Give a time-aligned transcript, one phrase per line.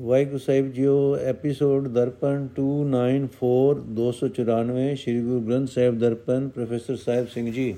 [0.00, 7.52] ਵਾਹਿਗੁਰੂ ਸਾਹਿਬ ਜੀਓ episode Darpan 294 294 Sri Guru Granth Sahib Darpan, professor Sahib Singh
[7.52, 7.74] ji.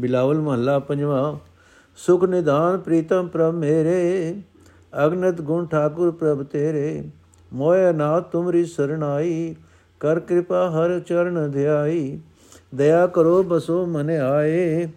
[0.00, 1.36] Bilawal ਮਹੱਲਾ ਪੰਜਵਾਂ,
[1.96, 4.34] ਸੁਖ ਨਿਦਾਨ ਪ੍ਰੀਤਮ ਪ੍ਰਭ ਮੇਰੇ,
[5.06, 7.02] ਅਗਨਤ ਗੁਣ ਠਾਕੁਰ ਪ੍ਰਭ ਤੇਰੇ।
[7.52, 9.56] ਮੋਇ ਨਾ ਤੁਮਰੀ ਸਰਣਾਈ,
[10.00, 12.18] ਕਰ ਕਿਰਪਾ ਹਰ ਚਰਨ ਧਿਆਈ।
[12.74, 14.88] ਦਇਆ ਕਰੋ ਬਸੋ ਮਨ ਆਏ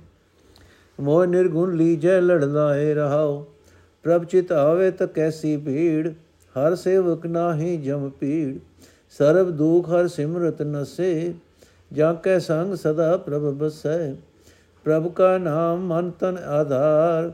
[0.99, 3.47] ਮੋਇ ਨਿਰਗੁਣ ਲੀਜੈ ਲੜਲਾਏ ਰਹਾਓ।
[4.03, 6.07] ਪ੍ਰਭ ਚਿਤ ਆਵੇ ਤ ਕੈਸੀ ਭੀੜ?
[6.55, 8.59] ਹਰ ਸੇਵਕ ਨਾਹੀ ਜਮ ਪੀੜ
[9.09, 11.33] ਸਰਬ ਦੁਖ ਹਰ ਸਿਮਰਤ ਨਸੇ।
[11.93, 14.13] ਜਾਂ ਕੈ ਸੰਗ ਸਦਾ ਪ੍ਰਭ ਬਸੈ।
[14.83, 17.31] ਪ੍ਰਭ ਕਾ ਨਾਮ ਮਨ ਤਨ ਆਧਾਰ।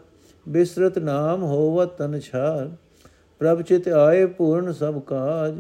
[0.50, 2.70] ਬਿਸਰਤ ਨਾਮ ਹੋਵਤ ਤਨ ਛਾਰ।
[3.40, 5.60] ਪ੍ਰਭ ਚਿਤ ਆਏ ਪੂਰਨ ਸਭ ਕਾਜ।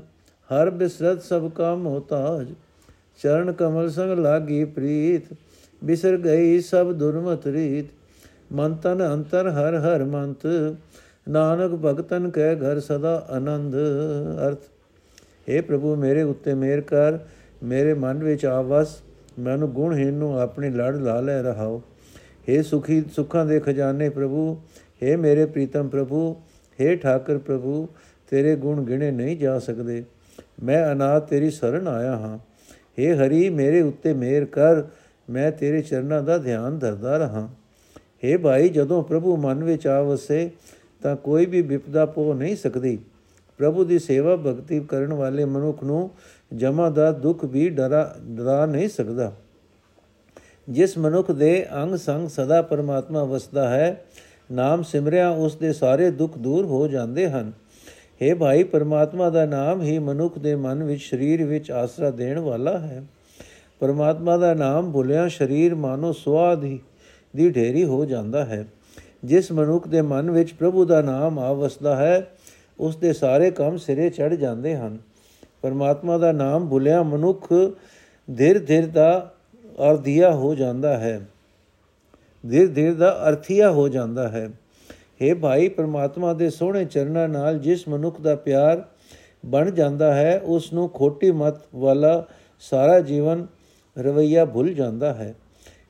[0.49, 2.53] ਹਰ ਬਿਸਰਤ ਸਭ ਕਾ ਮੋਤਾਜ।
[3.23, 5.35] ਚਰਨ ਕਮਲ ਸੰਗ ਲਾਗੀ ਪ੍ਰੀਤ।
[5.83, 7.85] ਬਿਸਰ ਗਈ ਸਭ ਦੁਰਮਤ ਰੀਤ।
[8.52, 10.46] ਮਨ ਤਨ ਅੰਤਰ ਹਰ ਹਰ ਮੰਤ
[11.28, 13.74] ਨਾਨਕ ਭਗਤਨ ਕੈ ਘਰ ਸਦਾ ਆਨੰਦ
[14.41, 14.69] ਅਰਥ
[15.48, 17.19] हे ਪ੍ਰਭੂ ਮੇਰੇ ਉੱਤੇ ਮਿਹਰ ਕਰ
[17.62, 19.00] ਮੇਰੇ ਮਨ ਵਿੱਚ ਆਵਸ
[19.39, 21.80] ਮੈਨੂੰ ਗੁਣਹੀਨ ਨੂੰ ਆਪਣੇ ਲੜ ਲਾ ਲੈ ਰਹਾਓ
[22.48, 24.56] हे ਸੁਖੀ ਸੁਖਾਂ ਦੇ ਖਜ਼ਾਨੇ ਪ੍ਰਭੂ
[25.03, 26.30] हे ਮੇਰੇ ਪ੍ਰੀਤਮ ਪ੍ਰਭੂ
[26.78, 27.86] हे ਠਾਕਰ ਪ੍ਰਭੂ
[28.33, 30.03] ਤੇਰੇ ਗੁਣ ਗਿਣੇ ਨਹੀਂ ਜਾ ਸਕਦੇ
[30.62, 32.36] ਮੈਂ ਅਨਾਥ ਤੇਰੀ ਸ਼ਰਨ ਆਇਆ ਹਾਂ
[32.98, 34.83] हे ਹਰੀ ਮੇਰੇ ਉੱਤੇ ਮਿਹਰ ਕਰ
[35.28, 37.48] ਮੈਂ ਤੇਰੇ ਚਰਨਾਂ ਦਾ ਧਿਆਨ ਧਰਦਾ ਰਹਾ
[38.26, 40.50] हे ਭਾਈ, ਜਦੋਂ ਪ੍ਰਭੂ ਮਨ ਵਿੱਚ ਆਵਸੇ,
[41.04, 43.00] ਤਾਂ ਕੋਈ ਵੀ ਵਿਪਦਾ ਪੋ ਨਹੀਂ ਸਕਦੀ।
[43.58, 46.09] ਪ੍ਰਭੂ ਦੀ ਸੇਵਾ ਭਗਤੀ ਕਰਨ ਵਾਲੇ ਮਨੁੱਖ ਨੂੰ
[46.53, 49.34] ਜਮਾ ਦਾ ਦੁੱਖ ਵੀ ਡਰਾ ਡਰਾ ਨਹੀਂ ਸਕਦਾ।
[50.70, 54.06] ਜਿਸ ਮਨੁੱਖ ਦੇ ਅੰਗ ਸੰਗ ਸਦਾ ਪਰਮਾਤਮਾ ਵਸਦਾ ਹੈ,
[54.52, 57.52] ਨਾਮ ਸਿਮਰਿਆ ਉਸ ਦੇ ਸਾਰੇ ਦੁੱਖ ਦੂਰ ਹੋ ਜਾਂਦੇ ਹਨ।
[58.22, 62.78] हे ਭਾਈ, ਪਰਮਾਤਮਾ ਦਾ ਨਾਮ ਹੀ ਮਨੁੱਖ ਦੇ ਮਨ ਵਿੱਚ ਸਰੀਰ ਵਿੱਚ ਆਸਰਾ ਦੇਣ ਵਾਲਾ
[62.78, 63.03] ਹੈ।
[63.80, 66.80] ਪਰਮਾਤਮਾ ਦਾ ਨਾਮ ਭੁਲਿਆ, ਸਰੀਰ ਮਾਨੋ ਸਵਾਦ ਹੀ
[67.36, 68.66] ਦੀ ਢੇਰੀ ਹੋ ਜਾਂਦਾ ਹੈ।
[69.23, 72.28] ਜਿਸ ਮਨੁੱਖ ਦੇ ਮਨ ਵਿੱਚ ਪ੍ਰਭੂ ਦਾ ਨਾਮ ਆਵਸਦਾ ਹੈ,
[72.80, 74.97] ਉਸ ਦੇ ਸਾਰੇ ਕੰਮ ਸਿਰੇ ਚੜ ਜਾਂਦੇ ਹਨ।
[75.61, 77.53] ਪਰਮਾਤਮਾ ਦਾ ਨਾਮ ਭੁਲਿਆ ਮਨੁੱਖ
[78.38, 79.33] ਧਿਰ ਧਿਰ ਦਾ
[79.91, 81.22] ਅਰਧਿਆ ਹੋ ਜਾਂਦਾ ਹੈ।
[82.50, 84.50] ਧਿਰ ਧਿਰ ਦਾ ਅਰਥੀਆ ਹੋ ਜਾਂਦਾ ਹੈ।
[85.22, 88.84] हे ਭਾਈ, ਪਰਮਾਤਮਾ ਦੇ ਸੋਹਣੇ ਚਰਨਾਂ ਨਾਲ ਜਿਸ ਮਨੁੱਖ ਦਾ ਪਿਆਰ
[89.46, 92.25] ਬਣ ਜਾਂਦਾ ਹੈ, ਉਸ ਨੂੰ ਖੋਟੀ ਮਤ ਵਾਲਾ
[92.59, 93.47] ਸਾਰਾ ਜੀਵਨ
[93.97, 95.35] ਰਵਈਆ ਭੁੱਲ ਜਾਂਦਾ ਹੈ।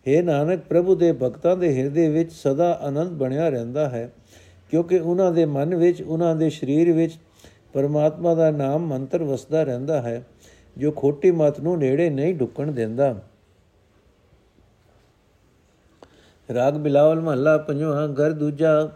[0.05, 4.09] हे ਨਾਨਕ, ਪ੍ਰਭੂ ਦੇ ਭਗਤਾਂ ਦੇ ਹਿਰਦੇ ਵਿੱਚ ਸਦਾ ਆਨੰਦ ਬਣਿਆ ਰਹਿੰਦਾ ਹੈ,
[4.71, 7.17] ਕਿਉਂਕਿ ਉਹਨਾਂ ਦੇ ਮਨ ਵਿੱਚ, ਉਹਨਾਂ ਦੇ ਸਰੀਰ ਵਿੱਚ
[7.73, 10.21] ਪਰਮਾਤਮਾ ਦਾ ਨਾਮ ਮੰਤਰ ਵਸਦਾ ਰਹਿੰਦਾ ਹੈ,
[10.77, 13.15] ਜੋ ਖੋਟੀ ਮਤ ਨੂੰ ਨੇੜੇ ਨਹੀਂ ਢੁੱਕਣ ਦਿੰਦਾ।
[16.49, 18.89] ਰਾਗ ਬਿਲਾਵਲ ਮਹੱਲਾ ਪੰਜਵਾਂ, ਘਰ ਦੂਜਾ,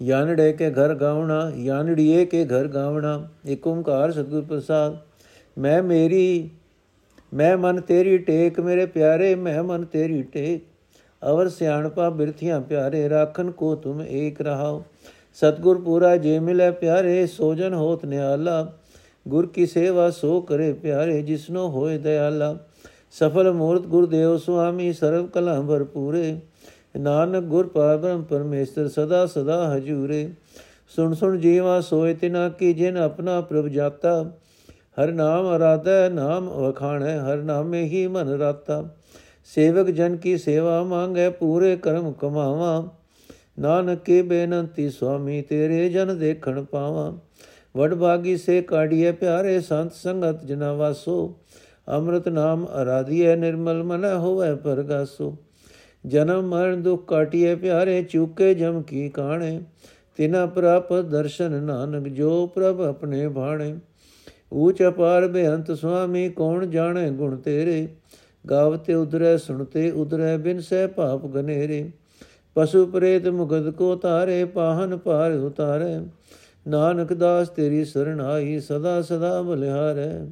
[0.00, 4.96] ਯਾਨੜੇ ਕੇ ਘਰ ਗਾਵਣਾ ਯਾਨੜੀਏ ਕੇ ਘਰ ਗਾਵਣਾ ਏਕ ਓੰਕਾਰ ਸਤਿਗੁਰ ਪ੍ਰਸਾਦ,
[5.56, 6.50] ਮੈਂ ਮੇਰੀ
[7.34, 10.64] ਮੈਂ ਮਨ ਤੇਰੀ ਟੇਕ, ਮੇਰੇ ਪਿਆਰੇ, ਮੈਂ ਮਨ ਤੇਰੀ ਟੇਕ।
[11.22, 14.84] ਅਵਰ ਸਿਆਣਪਾ ਬਿਰਥੀਆਂ ਪਿਆਰੇ ਰਾਖਨ ਕੋ ਤੁਮ ਏਕ ਰਹਾਓ।
[15.34, 18.72] ਸਤਗੁਰ ਪੂਰਾ ਜੇ ਮਿਲੇ ਪਿਆਰੇ, ਸੋਜਨ ਹੋਤ ਨਿਆਲਾ
[19.28, 22.56] ਗੁਰ ਕੀ ਸੇਵਾ ਸੋ ਕਰੇ ਪਿਆਰੇ, ਜਿਸਨੋ ਹੋਏ ਦਇਆਲਾ।
[23.12, 26.36] ਸਫਲ ਮੂਰਤ ਗੁਰਦੇਵ ਸੁਆਮੀ, ਸਰਬ ਕਲਾ ਭਰਪੂਰੇ।
[27.00, 30.30] ਨਾਨਕ ਗੁਰ ਪਾਵਨ ਪਰਮੇਸ਼ਰ, ਸਦਾ ਸਦਾ ਹਜੂਰੇ।
[30.88, 34.30] ਸੁਣ ਸੁਣ ਜੀਵਾ ਸੋਏ ਤਿਨਾ ਕੀ, ਜਿਨ ਆਪਣਾ ਪ੍ਰਭ ਜਾਤਾ।
[35.02, 38.88] ਹਰ ਨਾਮ ਅਰਾਧੈ, ਨਾਮ ਵਖਾਣੈ ਹਰ ਨਾਮੇ ਹੀ ਮਨ ਰਾਤਾ।
[39.44, 42.88] ਸੇਵਕ ਜਨ ਕੀ ਸੇਵਾ ਮੰਗੈ, ਪੂਰੇ ਕਰਮ ਕਮਾਵਾ।
[43.58, 47.18] ਨਾਨਕ ਕੇ ਬੇਨੰਤੀ ਸੁਆਮੀ, ਤੇਰੇ ਜਨ ਦੇਖਣ ਪਾਵਾ।
[47.76, 51.38] ਵਡ ਭਾਗੀ ਸੇ ਕਾੜੀਏ ਪਿਆਰੇ, ਸੰਤ ਸੰਗਤ ਜਨਾ ਵਾਸੋ।
[51.88, 55.36] ਅੰਮ੍ਰਿਤ ਨਾਮ ਅਰਾਧੀਏ ਨਿਰਮਲ ਮਨ ਹੋਵੇ ਪਰਗਾਸੋ।
[56.06, 59.60] ਜਨਮ ਮਰਨ ਦੁਖ ਕਾਟਿਏ ਪਿਆਰੇ, ਚੁਕੇ ਜਮ ਕੀ ਕਾਣੇ।
[60.16, 63.76] ਤਿਨਾ ਪ੍ਰਾਪਤ ਦਰਸ਼ਨ ਨਾਨਕ, ਜੋ ਪ੍ਰਭ ਆਪਣੇ ਬਾਣੇ।
[64.54, 67.88] ਊਚ ਅਪਾਰ ਬੇਅੰਤ ਸੁਆਮੀ, ਕੌਣ ਜਾਣੇ ਗੁਣ ਤੇਰੇ?
[68.50, 71.90] ਗਾਵਤੇ ਉਧਰੈ ਸੁਣਤੇ ਉਧਰੈ, ਬਿਨ ਸਹਿ ਪਾਪ ਗਨੇਰੇ।
[72.54, 76.00] ਪਸ਼ੂ ਪ੍ਰੇਤ ਮੁਗਦ ਕੋ ਤਾਰੇ ਪਾਹਨ ਪਾਰ ਉਤਾਰੇ।
[76.68, 80.26] ਨਾਨਕ ਦਾਸ ਤੇਰੀ ਸਰਣ ਆਈ, ਸਦਾ ਸਦਾ ਬਲਿਹਾਰੈ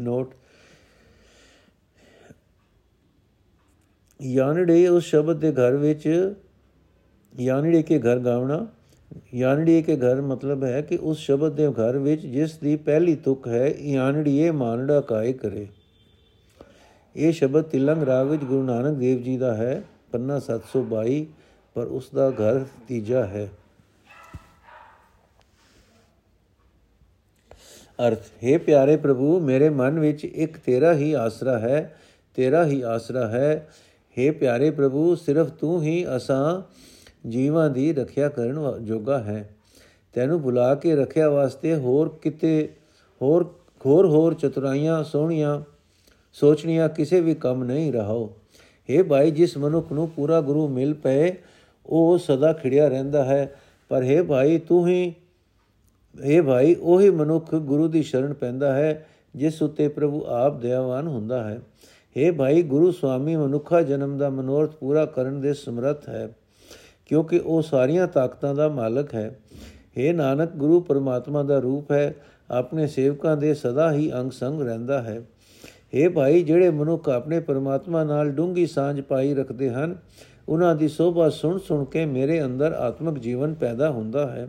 [0.00, 0.34] ਨੋਟ।
[4.22, 6.34] ਯਾਨੜੇ ਉਸ ਸ਼ਬਦ ਦੇ ਘਰ ਵਿੱਚ,
[7.40, 8.66] ਯਾਨੜੇ ਕੇ ਘਰ ਗਾਵਣਾ
[9.34, 13.48] ਯਾਨੜੀਏ ਕੇ ਘਰ ਮਤਲਬ ਹੈ ਕਿ ਉਸ ਸ਼ਬਦ ਦੇ ਘਰ ਵਿੱਚ ਜਿਸ ਦੀ ਪਹਿਲੀ ਤੁਕ
[13.48, 15.66] ਹੈ, ਯਾਨੜੀਏ ਮਾਨੜਾ ਕਾਇ ਕਰੇ।
[17.16, 19.82] ਇਹ ਸ਼ਬਦ ਤਿਲੰਗ ਰਾਗ ਵਿੱਚ ਗੁਰੂ ਨਾਨਕ ਦੇਵ ਜੀ ਦਾ ਹੈ,
[20.12, 21.26] ਪੰਨਾ 722
[21.74, 23.48] ਪਰ ਉਸ ਦਾ ਘਰ ਤੀਜਾ ਹੈ।
[28.08, 31.96] ਅਰਥ, ਹੈ ਪਿਆਰੇ ਪ੍ਰਭੂ, ਮੇਰੇ ਮਨ ਵਿੱਚ ਇੱਕ ਤੇਰਾ ਹੀ ਆਸਰਾ ਹੈ,
[32.34, 33.68] ਤੇਰਾ ਹੀ ਆਸਰਾ ਹੈ।
[34.16, 36.62] हे ਪਿਆਰੇ ਪ੍ਰਭੂ, ਸਿਰਫ ਤੂੰ ਹੀ ਅਸਾਂ
[37.27, 39.47] ਜੀਵਾਂ ਦੀ ਰੱਖਿਆ ਕਰਨ ਜੋਗਾ ਹੈ
[40.13, 42.69] ਤੈਨੂੰ ਬੁਲਾ ਕੇ ਰੱਖਿਆ ਵਾਸਤੇ ਹੋਰ ਕਿਤੇ
[43.21, 43.45] ਹੋਰ
[43.81, 45.59] ਹੋਰ ਹੋਰ ਚਤੁਰਾਈਆਂ ਸੋਹਣੀਆਂ
[46.35, 48.29] ਸੋਚਣੀਆਂ ਕਿਸੇ ਵੀ ਕੰਮ ਨਹੀਂ ਰਹਾਓ
[48.89, 51.33] हे ਭਾਈ ਜਿਸ ਮਨੁੱਖ ਨੂੰ ਪੂਰਾ ਗੁਰੂ ਮਿਲ ਪਏ
[51.85, 53.49] ਉਹ ਸਦਾ ਖਿੜਿਆ ਰਹਿੰਦਾ ਹੈ
[53.91, 55.13] ਪਰ हे ਭਾਈ ਤੂੰ ਹੀ
[56.15, 59.05] ਇਹ ਭਾਈ ਉਹੀ ਮਨੁੱਖ ਗੁਰੂ ਦੀ ਸ਼ਰਨ ਪੈਂਦਾ ਹੈ
[59.35, 61.59] ਜਿਸ ਉਤੇ ਪ੍ਰਭੂ ਆਪ ਦਇਆਵਾਨ ਹੁੰਦਾ ਹੈ
[62.15, 66.27] हे ਭਾਈ ਗੁਰੂ ਸੁਆਮੀ ਮਨੁੱਖਾ ਜਨਮ ਦਾ ਮਨੋਰਥ ਪੂਰਾ ਕਰਨ ਦੇ ਸਮਰੱਥ ਹੈ
[67.05, 69.29] ਕਿਉਂਕਿ ਉਹ ਸਾਰੀਆਂ ਤਾਕਤਾਂ ਦਾ ਮਾਲਕ ਹੈ
[69.97, 72.13] हे ਨਾਨਕ ਗੁਰੂ ਪਰਮਾਤਮਾ ਦਾ ਰੂਪ ਹੈ
[72.49, 75.19] ਆਪਣੇ ਸੇਵਕਾਂ ਦੇ ਸਦਾ ਹੀ ਅੰਗ ਸੰਗ ਰਹਿੰਦਾ ਹੈ
[75.93, 79.95] हे ਭਾਈ ਜਿਹੜੇ ਮਨੁੱਖ ਆਪਣੇ ਪਰਮਾਤਮਾ ਨਾਲ ਡੂੰਗੀ ਸਾਂਝ ਪਾਈ ਰੱਖਦੇ ਹਨ
[80.47, 84.47] ਉਹਨਾਂ ਦੀ ਸੋਭਾ ਸੁਣ ਸੁਣ ਕੇ ਮੇਰੇ ਅੰਦਰ ਆਤਮਿਕ ਜੀਵਨ ਪੈਦਾ ਹੁੰਦਾ ਹੈ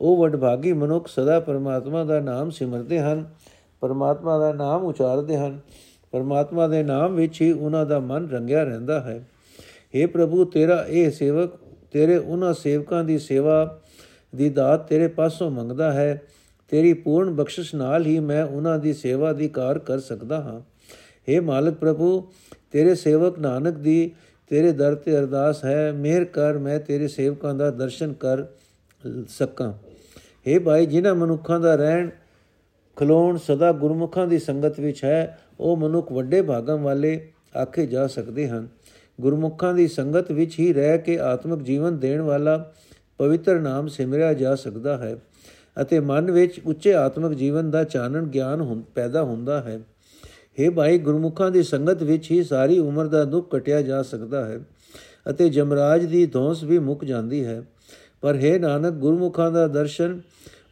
[0.00, 3.24] ਉਹ ਵਡਭਾਗੀ ਮਨੁੱਖ ਸਦਾ ਪਰਮਾਤਮਾ ਦਾ ਨਾਮ ਸਿਮਰਦੇ ਹਨ
[3.82, 5.58] ਪਰਮਾਤਮਾ ਦਾ ਨਾਮ ਉਚਾਰਦੇ ਹਨ
[6.12, 9.22] ਪਰਮਾਤਮਾ ਦੇ ਨਾਮ ਵਿੱਚ ਹੀ ਉਹਨਾਂ ਦਾ ਮਨ ਰੰਗਿਆ ਰਹਿੰਦਾ ਹੈ
[9.94, 11.56] हे ਪ੍ਰਭੂ ਤੇਰਾ ਇਹ ਸੇਵਕ
[11.91, 13.79] ਤੇਰੇ ਉਹਨਾਂ ਸੇਵਕਾਂ ਦੀ ਸੇਵਾ
[14.35, 16.21] ਦੀ ਦਾਤ ਤੇਰੇ ਪਾਸੋਂ ਮੰਗਦਾ ਹੈ।
[16.69, 20.61] ਤੇਰੀ ਪੂਰਨ ਬਖਸ਼ਿਸ਼ ਨਾਲ ਹੀ ਮੈਂ ਉਹਨਾਂ ਦੀ ਸੇਵਾ ਦੀ ਕਾਰ ਕਰ ਸਕਦਾ ਹਾਂ।
[21.31, 22.31] हे ਮਾਲਕ ਪ੍ਰਭੂ,
[22.71, 24.11] ਤੇਰੇ ਸੇਵਕ ਨਾਨਕ ਦੀ
[24.49, 28.45] ਤੇਰੇ ਦਰ ਤੇ ਅਰਦਾਸ ਹੈ। ਮਿਹਰ ਕਰ, ਮੈਂ ਤੇਰੇ ਸੇਵਕਾਂ ਦਾ ਦਰਸ਼ਨ ਕਰ
[29.29, 29.73] ਸਕਾਂ।
[30.47, 32.09] हे ਭਾਈ, ਜਿਨ੍ਹਾਂ ਮਨੁੱਖਾਂ ਦਾ ਰਹਿਣ
[32.95, 37.31] ਖਲੋਣ ਸਦਾ ਗੁਰਮੁਖਾਂ ਦੀ ਸੰਗਤ ਵਿੱਚ ਹੈ, ਉਹ ਮਨੁੱਖ ਵੱਡੇ ਭਾਗਾਂ ਵਾਲੇ
[37.61, 38.67] ਆਖੇ ਜਾ ਸਕਦੇ ਹਨ।
[39.21, 42.73] ਗੁਰਮੁਖਾਂ ਦੀ ਸੰਗਤ ਵਿੱਚ ਹੀ ਰਹਿ ਕੇ ਆਤਮਿਕ ਜੀਵਨ ਦੇਣ ਵਾਲਾ
[43.17, 45.17] ਪਵਿੱਤਰ ਨਾਮ ਸਿਮਰਿਆ ਜਾ ਸਕਦਾ ਹੈ
[45.81, 49.79] ਅਤੇ ਮਨ ਵਿੱਚ ਉੱਚੇ ਆਤਮਿਕ ਜੀਵਨ ਦਾ ਚਾਨਣ ਗਿਆਨ ਪੈਦਾ ਹੁੰਦਾ ਹੈ।
[50.59, 54.59] हे ਭਾਈ, ਗੁਰਮੁਖਾਂ ਦੀ ਸੰਗਤ ਵਿੱਚ ਹੀ ਸਾਰੀ ਉਮਰ ਦਾ ਦੁੱਖ ਕਟਿਆ ਜਾ ਸਕਦਾ ਹੈ
[55.29, 57.63] ਅਤੇ ਜਮਰਾਜ ਦੀ ਧੌਂਸ ਵੀ ਮੁੱਕ ਜਾਂਦੀ ਹੈ।
[58.21, 60.21] ਪਰ हे ਨਾਨਕ, ਗੁਰਮੁਖਾਂ ਦਾ ਦਰਸ਼ਨ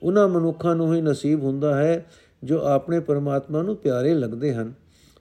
[0.03, 2.05] ਉਹਨਾਂ ਮਨੁੱਖਾਂ ਨੂੰ ਹੀ ਨਸੀਬ ਹੁੰਦਾ ਹੈ
[2.43, 4.73] ਜੋ ਆਪਣੇ ਪਰਮਾਤਮਾ ਨੂੰ ਪਿਆਰੇ ਲੱਗਦੇ ਹਨ।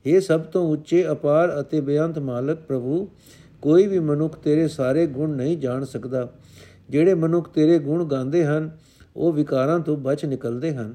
[0.07, 3.09] ਇਹ ਸਭ ਤੋਂ ਉੱਚੇ ਅਪਾਰ ਅਤੇ ਬੇਅੰਤ ਮਾਲਕ ਪ੍ਰਭੂ,
[3.63, 6.29] ਕੋਈ ਵੀ ਮਨੁੱਖ ਤੇਰੇ ਸਾਰੇ ਗੁਣ ਨਹੀਂ ਜਾਣ ਸਕਦਾ।
[6.91, 8.71] ਜਿਹੜੇ ਮਨੁੱਖ ਤੇਰੇ ਗੁਣ ਗਾਉਂਦੇ ਹਨ,
[9.17, 10.95] ਉਹ ਵਿਕਾਰਾਂ ਤੋਂ ਬਚ ਨਿਕਲਦੇ ਹਨ।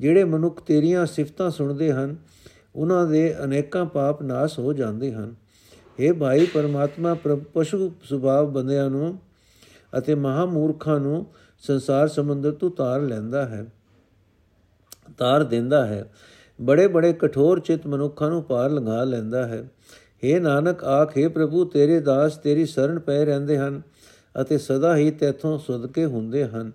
[0.00, 2.16] ਜਿਹੜੇ ਮਨੁੱਖ ਤੇਰੀਆਂ ਸਿਫਤਾਂ ਸੁਣਦੇ ਹਨ,
[2.76, 5.34] ਉਹਨਾਂ ਦੇ ਅਨੇਕਾਂ ਪਾਪ ਨਾਸ ਹੋ ਜਾਂਦੇ ਹਨ।
[5.98, 7.16] हे ਭਾਈ ਪਰਮਾਤਮਾ
[7.54, 9.18] ਪਸ਼ੂ ਸੁਭਾਵ ਬੰਦਿਆਂ ਨੂੰ
[9.98, 11.26] ਅਤੇ ਮਹਾ ਮੂਰਖਾਂ ਨੂੰ
[11.62, 13.64] ਸੰਸਾਰ ਸਮੁੰਦਰ ਤੋਂ ਤਾਰ ਲੈਂਦਾ ਹੈ,
[15.18, 16.10] ਤਾਰ ਦਿੰਦਾ ਹੈ।
[16.60, 19.70] ਬੜੇ ਬੜੇ ਕਠੋਰ ਚਿਤ ਮਨੁੱਖਾਂ ਨੂੰ ਪਾਰ ਲੰਘਾ ਲੈਂਦਾ ਹੈ।
[20.24, 23.82] हे ਨਾਨਕ, ਆਖੇ ਪ੍ਰਭੂ, ਤੇਰੇ ਦਾਸ, ਤੇਰੀ ਸ਼ਰਨ ਪੈ ਰਹਿੰਦੇ ਹਨ
[24.40, 26.72] ਅਤੇ ਸਦਾ ਹੀ ਤੇਥੋਂ ਸੁਦਕੇ ਹੁੰਦੇ ਹਨ।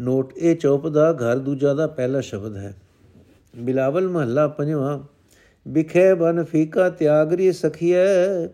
[0.00, 2.76] ਨੋਟ, ਇਹ ਚੌਪ ਦਾ ਘਰ ਦੂਜਾ ਦਾ ਪਹਿਲਾ ਸ਼ਬਦ ਹੈ।
[3.56, 4.98] ਬਿਲਾਵਲ ਮਹੱਲਾ ਪੰਜਵਾਂ
[5.68, 8.46] ਬਿਖੇ ਬਨ ਫੀਕਾ ਤਿਆਗਰੀ ਸਖੀਐ,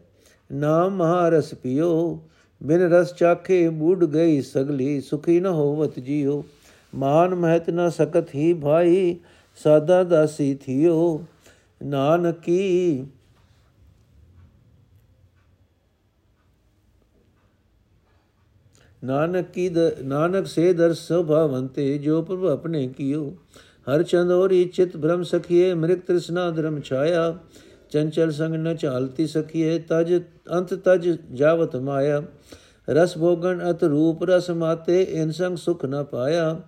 [0.52, 2.22] ਨਾਮ ਮਹਾਰਸ ਪਿਓ,
[2.62, 6.44] ਬਿਨ ਰਸ ਚਾਖੇ ਬੂੜ ਗਈ ਸਗਲੀ, ਸੁਖੀ ਨ ਹੋਵਤ ਜੀਓ।
[6.94, 9.18] ਮਾਨ ਮਹਿਤ ਨ ਸਕਤ ਹੀ ਭਾਈ,
[9.64, 11.24] ਸਾਦਾ ਦਾਸੀ ਥਿਓ।
[11.82, 13.04] ਨਾਨਕੀ
[19.04, 19.70] ਨਾਨਕ ਕੀ
[20.02, 23.36] ਨਾਨਕ ਸੇ ਦਰ ਸੁਭਾਵੰਤੇ, ਜੋ ਪ੍ਰਭ ਆਪਣੇ ਕੀਓ।
[23.88, 27.38] ਹਰ ਚੰਦੋਰੀ ਚਿਤ ਭ੍ਰਮ ਸਖੀਏ ਮ੍ਰਿਕ ਤ੍ਰਿਸ਼ਨਾ ਧਰਮ ਛਾਇਆ।
[27.90, 30.22] ਚੰਚਲ ਸੰਗ ਨ ਚਾਲਤੀ ਸਖੀਏ, ਤਜ,
[30.52, 32.22] ਅੰਤ ਤਜ ਜਾਵਤ ਮਾਇਆ।
[32.90, 36.60] ਰਸ ਭੋਗਣ ਅਤ ਰੂਪ ਰਸ ਮਾਤੇ, ਇਨ ਸੰਗ ਸੁਖ ਨ ਪਾਇਆ।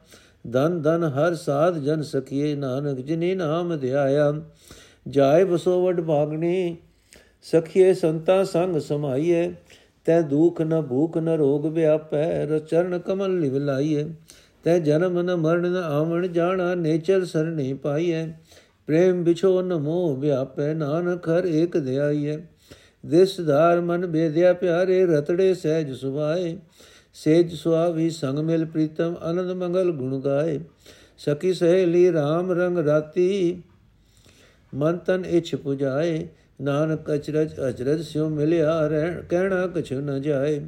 [0.52, 4.32] ਧਨ ਧਨ ਹਰ ਸਾਧ ਜਨ ਸਖੀਏ ਨਾਨਕ ਜਿਨੇ ਨਾਮ ਧਿਆਇਆ।
[5.08, 6.76] ਜਾਏ ਬਸੋ ਵਡ ਭਾਗਣੀ,
[7.42, 9.52] ਸਖੀਏ ਸੰਤਾ ਸੰਗ ਸਮਾਈਏ।
[10.04, 14.04] ਤੈ ਦੁਖ ਨ ਭੂਖ ਨ ਰੋਗ ਵਿਆਪੈ, ਰਚਰਨ ਕਮਲ ਲਿਵ ਲਾਈਏ।
[14.64, 18.26] ਤੈ ਜਨਮ ਨ ਮਰਨ ਨ ਆਵਣ, ਜਾਣਾ ਨੇਚਰ ਸਰਣੀ ਪਾਈਐ
[18.86, 22.36] ਪ੍ਰੇਮ ਵਿਛੋ ਨ ਮੋਹ ਵਿਆਪੈ, ਨਾਨਕ ਹਰ ਏਕ ਧਿਆਈਐ
[23.06, 26.58] ਦਿਸਦਾਰ ਮਨ ਬੇਦਿਆ ਪਿਆਰੇ, ਰਤੜੇ ਸਹਿਜ ਸੁਭਾਏ।
[27.14, 30.60] ਸੇਜ ਸੁਆਵੀ ਸੰਗ ਮਿਲ ਪ੍ਰੀਤਮ, ਆਨੰਦ ਮੰਗਲ ਗੁਣ ਗਾਏ।
[31.18, 33.62] ਸਕੀ ਸਹੇਲੀ RAM ਰੰਗ ਰਾਤੀ,
[34.74, 36.28] ਮਨ ਤਨ ਇਛ ਪੁਜਾਏ।
[36.60, 40.60] ਨਾਨਕ ਅਚਰਜ ਅਚਰਜ ਸਿਉ ਮਿਲਿਆ ਰਹਿਣ, ਕਹਿਣਾ ਕਛੁ ਨ ਜਾਏ।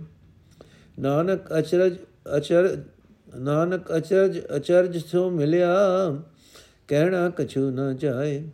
[0.99, 1.97] ਨਾਨਕ ਅਚਰਜ,
[2.37, 2.77] ਅਚਰ,
[3.37, 5.77] ਨਾਨਕ ਅਚਰਜ ਅਚਰਜ ਸਿਉ ਮਿਲਿਆ,
[6.89, 8.45] ਕਹਿਣਾ ਕਛੂ ਨਾ ਜਾਏ।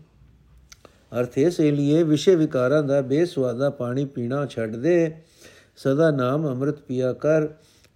[1.12, 5.14] ਅਰਥ ਇਸ ਲਈ ਵਿਸ਼ੇ ਵਿਕਾਰਾਂ ਦਾ ਬੇਸਵਾਦਾ ਪਾਣੀ ਪੀਣਾ ਛੱਡ ਦੇ।
[5.76, 7.48] ਸਦਾ ਨਾਮ ਅੰਮ੍ਰਿਤ ਪੀਆ ਕਰ,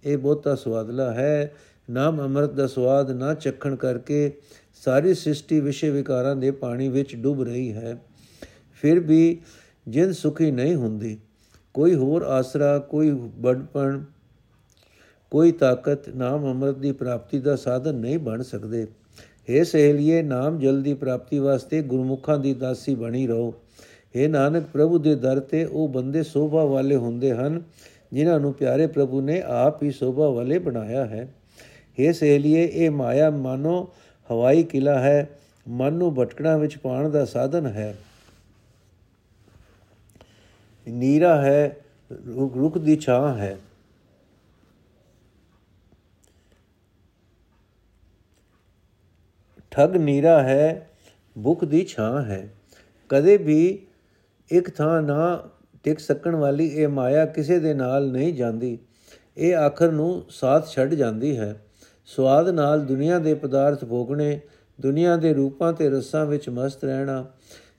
[0.03, 1.53] ਇਹ ਬਹੁਤਾ ਸਵਾਦਲਾ ਹੈ।
[1.89, 4.31] ਨਾਮ ਅੰਮ੍ਰਿਤ ਦਾ ਸਵਾਦ ਨਾ ਚੱਖਣ ਕਰਕੇ
[4.85, 7.95] ਸਾਰੀ ਸ੍ਰਿਸ਼ਟੀ ਵਿਸ਼ੇ ਵਿਕਾਰਾਂ ਦੇ ਪਾਣੀ ਵਿੱਚ ਡੁੱਬ ਰਹੀ ਹੈ।
[8.81, 9.41] ਫਿਰ ਵੀ
[9.87, 11.17] ਜਿੰਦ ਸੁਖੀ ਨਹੀਂ ਹੁੰਦੀ,
[11.73, 14.03] ਕੋਈ ਹੋਰ ਆਸਰਾ, ਕੋਈ ਬੜਪਣ
[15.31, 18.87] ਕੋਈ ਤਾਕਤ, ਨਾਮ ਅੰਮ੍ਰਿਤ ਦੀ ਪ੍ਰਾਪਤੀ ਦਾ ਸਾਧਨ ਨਹੀਂ ਬਣ ਸਕਦੇ।
[19.48, 23.52] हे ਸਹੇਲੀਏ ਨਾਮ ਜਲਦੀ ਪ੍ਰਾਪਤੀ ਵਾਸਤੇ ਗੁਰਮੁਖਾਂ ਦੀ ਦਾਸੀ ਬਣੀ ਰਹੋ
[24.14, 27.60] हे ਨਾਨਕ ਪ੍ਰਭੂ ਦੇ ਦਰ ਤੇ ਉਹ ਬੰਦੇ ਸੋਭਾ ਵਾਲੇ ਹੁੰਦੇ ਹਨ
[28.12, 31.26] ਜਿਨ੍ਹਾਂ ਨੂੰ ਪਿਆਰੇ ਪ੍ਰਭੂ ਨੇ ਆਪ ਹੀ ਸੋਭਾ ਵਾਲੇ ਬਣਾਇਆ ਹੈ
[31.98, 33.82] हे ਸਹੇਲੀਏ ਇਹ ਮਾਇਆ ਮਾਨੋ
[34.30, 35.28] ਹਵਾਈ ਕਿਲਾ ਹੈ
[35.66, 37.94] ਮਨ ਨੂੰ ਭਟਕਣਾ ਵਿੱਚ ਪਾਣ ਦਾ ਸਾਧਨ ਹੈ
[40.86, 41.76] ਨੀਰਾ ਹੈ
[42.28, 43.56] ਰੁਕ ਦੀ ਛਾਂ ਹੈ
[49.77, 50.89] ਠਗ ਨੀਰਾ ਹੈ,
[51.43, 52.53] ਭੁੱਖ ਦੀ ਛਾਂ ਹੈ।
[53.09, 53.87] ਕਦੇ ਵੀ
[54.51, 55.49] ਇੱਕ ਥਾਂ ਨਾ
[55.83, 58.77] ਟਿਕ ਸਕਣ ਵਾਲੀ ਇਹ ਮਾਇਆ ਕਿਸੇ ਦੇ ਨਾਲ ਨਹੀਂ ਜਾਂਦੀ।
[59.37, 61.65] ਇਹ ਆਖਰ ਨੂੰ ਸਾਥ ਛੱਡ ਜਾਂਦੀ ਹੈ।
[62.05, 64.39] ਸਵਾਦ ਨਾਲ ਦੁਨੀਆ ਦੇ ਪਦਾਰਥ ਭੋਗਣੇ,
[64.81, 67.25] ਦੁਨੀਆ ਦੇ ਰੂਪਾਂ ਤੇ ਰਸਾਂ ਵਿੱਚ ਮਸਤ ਰਹਿਣਾ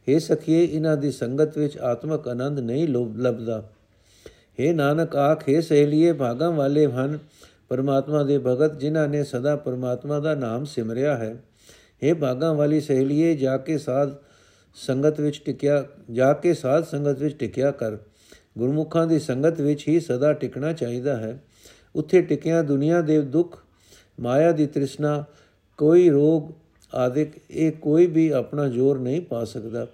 [0.09, 3.71] हे ਸਖੀਏ ਇਹਨਾਂ ਦੀ ਸੰਗਤ ਵਿੱਚ ਆਤਮਕ ਆਨੰਦ ਨਹੀਂ ਲੱਭਦਾ।
[4.61, 7.19] हे ਨਾਨਕ, ਆਖੇ ਸਹੇਲੀਏ, ਭਾਗਾਂ ਵਾਲੇ ਹਨ
[7.69, 11.37] ਪਰਮਾਤਮਾ ਦੇ ਭਗਤ, ਜਿਨ੍ਹਾਂ ਨੇ ਸਦਾ ਪਰਮਾਤਮਾ ਦਾ ਨਾਮ ਸਿਮਰਿਆ ਹੈ।
[12.05, 14.11] हे ਭਾਗਾਂ ਵਾਲੀ ਸਹੇਲੀਏ, ਜਾ ਕੇ ਸਾਧ
[14.75, 17.97] ਸੰਗਤ ਵਿੱਚ ਟਿਕਿਆ, ਜਾ ਕੇ ਸਾਧ ਸੰਗਤ ਵਿੱਚ ਟਿਕਿਆ ਕਰ।
[18.59, 21.43] ਗੁਰਮੁਖਾਂ ਦੀ ਸੰਗਤ ਵਿੱਚ ਹੀ ਸਦਾ ਟਿਕਣਾ ਚਾਹੀਦਾ ਹੈ।
[21.95, 23.65] ਉੱਥੇ ਟਿਕਿਆ ਦੁਨੀਆ ਦੇ ਦੁੱਖ,
[24.21, 25.25] ਮਾਇਆ ਦੀ ਤ੍ਰਿਸ਼ਨਾ,
[25.77, 26.51] ਕੋਈ ਰੋਗ
[26.95, 29.87] ਆਦਿਕ, ਇਹ ਕੋਈ ਵੀ ਆਪਣਾ ਜ਼ੋਰ ਨਹੀਂ ਪਾ ਸਕਦਾ।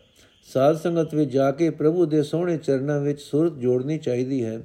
[0.53, 4.61] ਸਾਧ ਸੰਗਤ ਵਿੱਚ ਜਾ ਕੇ ਪ੍ਰਭੂ ਦੇ ਸੋਹਣੇ ਚਰਨਾਂ ਵਿੱਚ ਸੁਰਤ ਜੋੜਨੀ ਚਾਹੀਦੀ ਹੈ।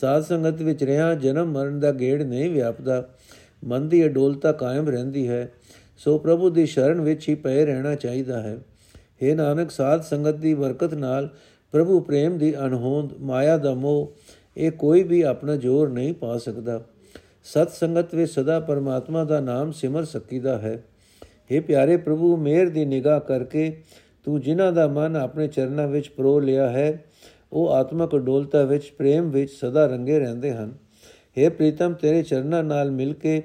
[0.00, 3.08] ਸਾਧ ਸੰਗਤ ਵਿੱਚ ਰਹਿਆ ਜਨਮ ਮਰਨ ਦਾ ਗੇੜ ਨਹੀਂ ਵਿਆਪਦਾ।
[3.64, 5.52] ਮਨ ਦੀ ਅਡੋਲਤਾ ਕਾਇਮ ਰਹਿੰਦੀ ਹੈ।
[6.03, 8.57] ਸੋ ਪ੍ਰਭੂ ਦੀ ਸ਼ਰਨ ਵਿੱਚ ਹੀ ਪਏ ਰਹਿਣਾ ਚਾਹੀਦਾ ਹੈ
[9.21, 11.29] हे ਨਾਨਕ ਸਾਧ ਸੰਗਤ ਦੀ ਬਰਕਤ ਨਾਲ
[11.73, 14.13] ਪ੍ਰਭੂ ਪ੍ਰੇਮ ਦੀ ਅਨਹੋਂਦ ਮਾਇਆ ਦਾ ਮੋਹ
[14.57, 16.81] ਇਹ ਕੋਈ ਵੀ ਆਪਣਾ ਜ਼ੋਰ ਨਹੀਂ ਪਾ ਸਕਦਾ
[17.45, 20.75] ਸਤ ਸੰਗਤ ਵਿੱਚ ਸਦਾ ਪਰਮਾਤਮਾ ਦਾ ਨਾਮ ਸਿਮਰ ਸਕੀਦਾ ਹੈ
[21.49, 23.71] हे ਪਿਆਰੇ ਪ੍ਰਭੂ ਮੇਰ ਦੀ ਨਿਗਾਹ ਕਰਕੇ
[24.27, 27.03] ਤੂੰ ਜਿਨ੍ਹਾਂ ਦਾ ਮਨ ਆਪਣੇ ਚਰਨਾਂ ਵਿੱਚ ਪਰੋ ਲਿਆ ਹੈ
[27.51, 30.73] ਉਹ ਆਤਮਕ ਡੋਲਤਾ ਵਿੱਚ ਪ੍ਰੇਮ ਵਿੱਚ ਸਦਾ ਰੰਗੇ ਰਹਿੰਦੇ ਹਨ
[31.37, 33.41] हे ਪ੍ਰੀਤਮ ਤੇਰੇ ਚਰਨਾਂ ਨਾਲ ਮਿਲ ਕੇ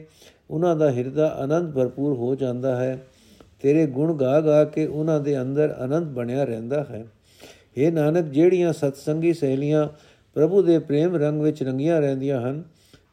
[0.50, 3.04] ਉਹਨਾਂ ਦਾ ਹਿਰਦਾ ਆਨੰਦ ਭਰਪੂਰ ਹੋ ਜਾਂਦਾ ਹੈ।
[3.62, 7.06] ਤੇਰੇ ਗੁਣ ਗਾ ਗਾ ਕੇ ਉਹਨਾਂ ਦੇ ਅੰਦਰ ਆਨੰਦ ਬਣਿਆ ਰਹਿੰਦਾ ਹੈ।
[7.78, 9.88] हे ਨਾਨਕ, ਜਿਹੜੀਆਂ ਸਤਸੰਗੀ ਸਹੇਲੀਆਂ
[10.34, 12.64] ਪ੍ਰਭੂ ਦੇ ਪ੍ਰੇਮ ਰੰਗ ਵਿੱਚ ਰੰਗੀਆਂ ਰਹਿੰਦੀਆਂ ਹਨ,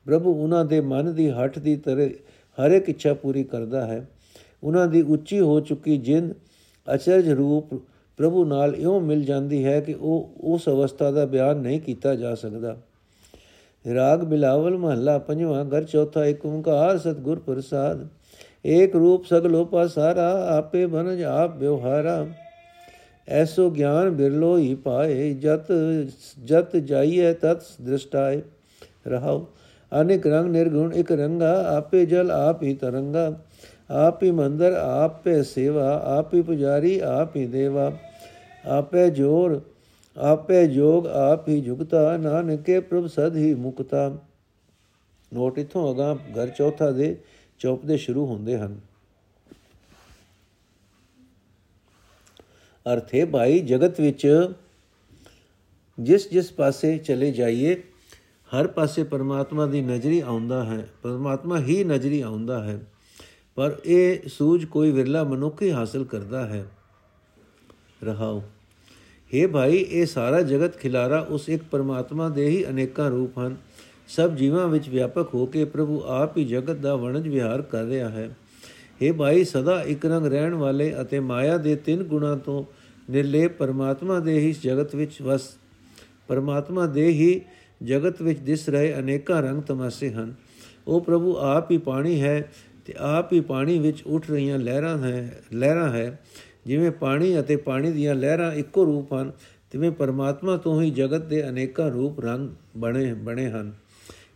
[0.07, 2.09] ਪ੍ਰਭੂ ਉਹਨਾਂ ਦੇ ਮਨ ਦੀ ਹੱਠ ਦੀ ਤਰ੍ਹਾਂ
[2.59, 4.09] ਹਰ ਇੱਕ ਇੱਛਾ ਪੂਰੀ ਕਰਦਾ ਹੈ।
[4.65, 6.35] ਉਹਨਾਂ ਦੀ ਉੱਚੀ ਹੋ ਚੁੱਕੀ ਜਿੰਦ
[6.95, 7.75] ਅਚਰਜ ਰੂਪ
[8.17, 12.35] ਪ੍ਰਭੂ ਨਾਲ ਇਉਂ ਮਿਲ ਜਾਂਦੀ ਹੈ ਕਿ ਉਹ ਉਸ ਅਵਸਥਾ ਦਾ ਬਿਆਨ ਨਹੀਂ ਕੀਤਾ ਜਾ
[12.35, 12.77] ਸਕਦਾ।
[13.87, 18.07] ਰਾਗ ਬਿਲਾਵਲ ਮਹੱਲਾ ਪੰਜਵਾਂ ਘਰ ਚੌਥਾ ਏਕ ਓੰਕਾਰ ਸਤਗੁਰ ਪ੍ਰਸਾਦ
[18.65, 22.27] ਏਕ ਰੂਪ ਸਗਲੋ ਪਾਸਾਰਾ ਆਪੇ ਬਨਜ ਆਪ ਵਿਵਹਾਰਾ
[23.29, 25.73] ਐਸੋ ਗਿਆਨ ਬਿਰਲੋ ਹੀ ਪਾਏ ਜਤ
[26.45, 28.41] ਜਤ ਜਾਈਏ ਤਤ ਦ੍ਰਿਸ਼ਟਾਏ
[29.07, 29.45] ਰਹਾਉ
[29.93, 33.33] ਅਨੇਕ ਰੰਗ ਨਿਰਗੁਣ ਇਕ ਰੰਗਾ ਆਪੇ ਜਲ ਆਪ ਹੀ ਤਰੰਗਾ
[33.97, 37.91] ਆਪ ਹੀ ਮੰਦਰ ਆਪੇ ਸੇਵਾ ਆਪ ਹੀ ਪੁਜਾਰੀ ਆਪ ਹੀ ਦੇਵਾ
[38.69, 39.61] ਆਪੇ ਜੋਰ
[40.17, 44.09] ਆਪੇ ਜੋਗ ਆਪ ਹੀ ਜੁਗਤਾ, ਨਾਨਕੇ ਪ੍ਰਭ ਸਦ ਹੀ ਮੁਕਤਾ।
[45.33, 47.17] ਨੋਟ ਇਥੋਂ ਅਗਾ ਘਰ ਚੌਥਾ ਦੇ
[47.59, 48.81] ਚੌਪ ਦੇ ਸ਼ੁਰੂ ਹੁੰਦੇ ਹਨ।
[52.87, 54.27] ਅਰਥੇ ਭਾਈ, ਜਗਤ ਵਿੱਚ
[56.01, 57.75] ਜਿਸ ਜਿਸ ਪਾਸੇ ਚਲੇ ਜਾਈਏ,
[58.49, 62.79] ਹਰ ਪਾਸੇ ਪਰਮਾਤਮਾ ਦੀ ਨਜ਼ਰੀ ਆਉਂਦਾ ਹੈ, ਪਰਮਾਤਮਾ ਹੀ ਨਜ਼ਰੀ ਆਉਂਦਾ ਹੈ,
[63.55, 66.65] ਪਰ ਇਹ ਸੂਝ ਕੋਈ ਵਿਰਲਾ ਮਨੁੱਖ ਹੀ ਹਾਸਲ ਕਰਦਾ ਹੈ।
[68.05, 68.41] ਰਹਾਉ
[69.35, 73.57] हे ਭਾਈ, ਇਹ ਸਾਰਾ ਜਗਤ ਖਿਲਾਰਾ ਉਸ ਇੱਕ ਪਰਮਾਤਮਾ ਦੇ ਹੀ ਅਨੇਕਾਂ ਰੂਪ ਹਨ।
[74.09, 78.09] ਸਭ ਜੀਵਾਂ ਵਿੱਚ ਵਿਆਪਕ ਹੋ ਕੇ ਪ੍ਰਭੂ ਆਪ ਹੀ ਜਗਤ ਦਾ ਵਣਜ ਵਿਹਾਰ ਕਰ ਰਿਹਾ
[78.09, 78.37] ਹੈ।
[79.03, 82.65] हे ਭਾਈ, ਸਦਾ ਇੱਕ ਰੰਗ ਰਹਿਣ ਵਾਲੇ ਅਤੇ ਮਾਇਆ ਦੇ ਤਿੰਨ ਗੁਣਾਂ ਤੋਂ
[83.11, 85.57] ਨਿਰਲੇਪ ਪਰਮਾਤਮਾ ਦੇ ਹੀ ਜਗਤ ਵਿੱਚ ਵਸ,
[86.29, 87.41] ਪਰਮਾਤਮਾ ਦੇ ਹੀ
[87.83, 90.35] ਜਗਤ ਵਿੱਚ ਦਿਸ ਰਹੇ ਅਨੇਕਾਂ ਰੰਗ ਤਮਾਸੇ ਹਨ।
[90.87, 92.53] ਉਹ ਪ੍ਰਭੂ, ਆਪ ਹੀ ਪਾਣੀ ਹੈ
[92.87, 96.21] ਤੇ ਆਪ ਹੀ ਪਾਣੀ ਵਿੱਚ ਉੱਠ ਰਹੀਆਂ ਲਹਿਰਾਂ ਹੈ ਲਹਿਰਾਂ ਹੈ।
[96.67, 99.33] ਜਿਵੇਂ ਪਾਣੀ ਅਤੇ ਪਾਣੀ ਦੀਆਂ ਲਹਿਰਾਂ ਇੱਕੋ ਰੂਪ ਹਨ,
[99.71, 103.73] ਤਿਵੇਂ ਪਰਮਾਤਮਾ ਤੋਂ ਹੀ ਜਗਤ ਦੇ ਅਨੇਕਾਂ ਰੂਪ ਰੰਗ ਬਣੇ ਬਣੇ ਹਨ।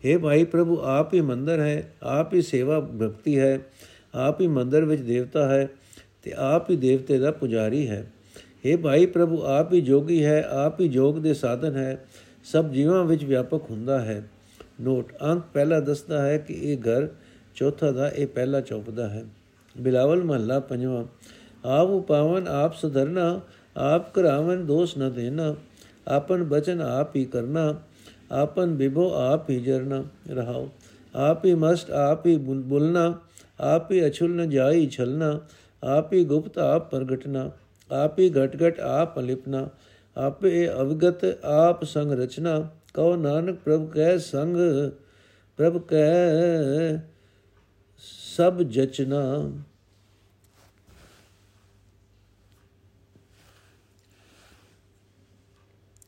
[0.07, 3.59] हे ਭਾਈ ਪ੍ਰਭੂ, ਆਪ ਹੀ ਮੰਦਰ ਹੈ, ਆਪ ਹੀ ਸੇਵਾ ਭਗਤੀ ਹੈ,
[4.15, 5.69] ਆਪ ਹੀ ਮੰਦਰ ਵਿੱਚ ਦੇਵਤਾ ਹੈ
[6.23, 8.13] ਤੇ ਆਪ ਹੀ ਦੇਵਤੇ ਦਾ ਪੁਜਾਰੀ ਹੈ।
[8.67, 12.07] हे ਭਾਈ ਪ੍ਰਭੂ, ਆਪ ਹੀ ਜੋਗੀ ਹੈ, ਆਪ ਹੀ ਜੋਗ ਦੇ ਸਾਧਨ ਹੈ,
[12.45, 14.23] ਸਭ ਜੀਵਾਂ ਵਿੱਚ ਵਿਆਪਕ ਹੁੰਦਾ ਹੈ।
[14.81, 17.09] ਨੋਟ, ਅੰਕ ਪਹਿਲਾ ਦੱਸਦਾ ਹੈ ਕਿ ਇਹ ਘਰ
[17.55, 19.25] ਚੌਥਾ ਦਾ, ਇਹ ਪਹਿਲਾ ਚੌਪਦਾ ਹੈ।
[19.79, 21.05] ਬਿਲਾਵਲ ਮਹੱਲਾ ਪੰਜਵਾਂ
[21.65, 23.41] ਆਪ ਉਪਾਵਨ ਆਪ ਸੁਧਰਨਾ
[23.77, 25.55] ਆਪ ਕਰਾਵਨ ਦੋਸ਼ ਨ ਦੇਣਾ
[26.09, 27.75] ਆਪਨ ਬਚਨ ਆਪ ਹੀ ਕਰਨਾ
[28.33, 30.69] ਆਪਨ ਵਿਭੋ ਆਪ ਹੀ ਜਰਨਾ ਰਹਾਓ
[31.15, 33.13] ਆਪ ਹੀ ਮਸਤ ਆਪ ਹੀ ਬੁਲਨਾ
[33.61, 35.39] ਆਪ ਹੀ ਅਛੁਲ ਨ ਜਾਈ ਛਲਨਾ
[35.83, 37.51] ਆਪ ਹੀ ਗੁਪਤ ਆਪ ਪ੍ਰਗਟਨਾ
[37.91, 39.69] ਆਪ ਹੀ ਘਟ ਘਟ ਆਪ ਲਿਪਨਾ
[40.17, 42.59] ਆਪੇ ਅਵਗਤ ਆਪ ਸੰਗ ਰਚਨਾ
[42.95, 44.57] ਕਉ ਨਾਨਕ ਪ੍ਰਭ ਕੈ ਸੰਗ
[45.59, 46.99] ਪ੍ਰਭ ਕੈ
[48.37, 49.23] ਸਭ ਜਚਨਾ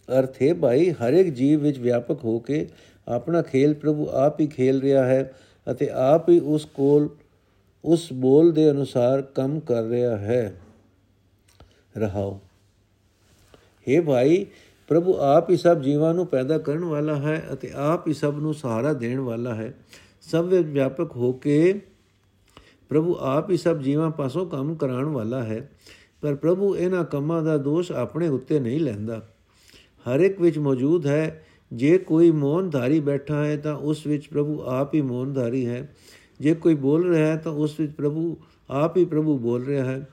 [0.08, 2.68] ਅਰਥ ਹੈ, ਭਾਈ ਹਰ ਇੱਕ ਜੀਵ ਵਿੱਚ ਵਿਆਪਕ ਹੋ ਕੇ
[3.08, 5.32] ਆਪਣਾ ਖੇਲ ਪ੍ਰਭੂ ਆਪ ਹੀ ਖੇਲ ਰਿਹਾ ਹੈ
[5.70, 7.08] ਅਤੇ ਆਪ ਹੀ ਉਸ ਕੋਲ,
[7.84, 10.60] ਉਸ ਬੋਲ ਦੇ ਅਨੁਸਾਰ ਕੰਮ ਕਰ ਰਿਹਾ ਹੈ।
[11.96, 12.40] ਰਹਾਓ।
[13.86, 14.46] हे ਭਾਈ,
[14.88, 18.54] ਪ੍ਰਭੂ ਆਪ ਹੀ ਸਭ ਜੀਵਾਂ ਨੂੰ ਪੈਦਾ ਕਰਨ ਵਾਲਾ ਹੈ ਅਤੇ ਆਪ ਹੀ ਸਭ ਨੂੰ
[18.54, 19.74] ਸਹਾਰਾ ਦੇਣ ਵਾਲਾ ਹੈ।
[20.20, 21.80] ਸਭ ਵਿੱਚ ਵਿਆਪਕ ਹੋ ਕੇ
[22.88, 25.70] ਪ੍ਰਭੂ ਆਪ ਹੀ ਸਭ ਜੀਵਾਂ ਪਾਸੋਂ ਕੰਮ ਕਰਾਉਣ ਵਾਲਾ ਹੈ,
[26.20, 29.20] ਪਰ ਪ੍ਰਭੂ ਇਹਨਾਂ ਕੰਮਾਂ ਦਾ ਦੋਸ਼ ਆਪਣੇ ਉੱਤੇ ਨਹੀਂ ਲੈਂਦਾ।
[30.08, 34.94] ਹਰ ਇੱਕ ਵਿੱਚ ਮੌਜੂਦ ਹੈ। ਜੇ ਕੋਈ ਮੌਨਧਾਰੀ ਬੈਠਾ ਹੈ ਤਾਂ ਉਸ ਵਿੱਚ ਪ੍ਰਭੂ ਆਪ
[34.94, 35.94] ਹੀ ਮੌਨਧਾਰੀ ਹੈ।
[36.40, 38.36] ਜੇ ਕੋਈ ਬੋਲ ਰਿਹਾ ਹੈ ਤਾਂ ਉਸ ਵਿੱਚ ਪ੍ਰਭੂ
[38.70, 40.08] ਆਪ ਹੀ ਪ੍ਰਭੂ ਬੋਲ ਰਿਹਾ ਹੈ।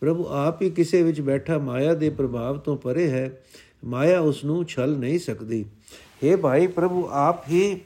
[0.00, 3.42] ਪ੍ਰਭੂ ਆਪ ਹੀ ਕਿਸੇ ਵਿੱਚ ਬੈਠਾ ਮਾਇਆ ਦੇ ਪ੍ਰਭਾਵ ਤੋਂ ਪਰੇ ਹੈ।
[3.84, 5.64] ਮਾਇਆ ਉਸ ਨੂੰ ਛਲ ਨਹੀਂ ਸਕਦੀ।
[6.24, 7.80] हे ਭਾਈ, ਪ੍ਰਭੂ ਆਪ ਹੀ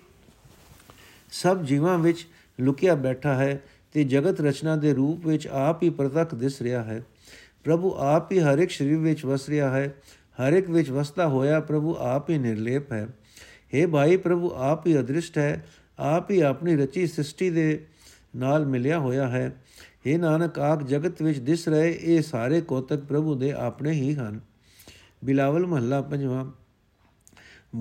[1.33, 2.27] ਸਭ ਜੀਵਾਂ ਵਿੱਚ
[2.61, 7.05] ਲੁਕਿਆ ਬੈਠਾ ਹੈ ਤੇ ਜਗਤ ਰਚਨਾ ਦੇ ਰੂਪ ਵਿੱਚ ਆਪ ਹੀ ਪ੍ਰਤੱਖ ਦਿਸ ਰਿਹਾ ਹੈ।
[7.65, 9.95] ਪ੍ਰਭੂ ਆਪ ਹੀ ਹਰ ਇੱਕ ਸਰੀਰ ਵਿੱਚ ਵਸ ਰਿਹਾ ਹੈ।
[10.39, 13.09] ਹਰ ਇੱਕ ਵਿੱਚ ਵਸਦਾ ਹੋਇਆ ਪ੍ਰਭੂ ਆਪ ਹੀ ਨਿਰਲੇਪ ਹੈ।
[13.75, 15.67] हे ਭਾਈ, ਪ੍ਰਭੂ ਆਪ ਹੀ ਅਦ੍ਰਿਸ਼ਟ ਹੈ,
[15.99, 17.87] ਆਪ ਹੀ ਆਪਣੀ ਰਚੀ ਸ੍ਰਿਸ਼ਟੀ ਦੇ
[18.37, 19.63] ਨਾਲ ਮਿਲਿਆ ਹੋਇਆ ਹੈ।
[20.07, 24.41] हे ਨਾਨਕ ਆਖ ਜਗਤ ਵਿੱਚ ਦਿਸ ਰਹੇ ਇਹ ਸਾਰੇ ਕੋਤਕ ਪ੍ਰਭੂ ਦੇ ਆਪਣੇ ਹੀ ਹਨ।
[25.25, 26.45] ਬਿਲਾਵਲ ਮਹੱਲਾ ਪੰਜਵਾਂ,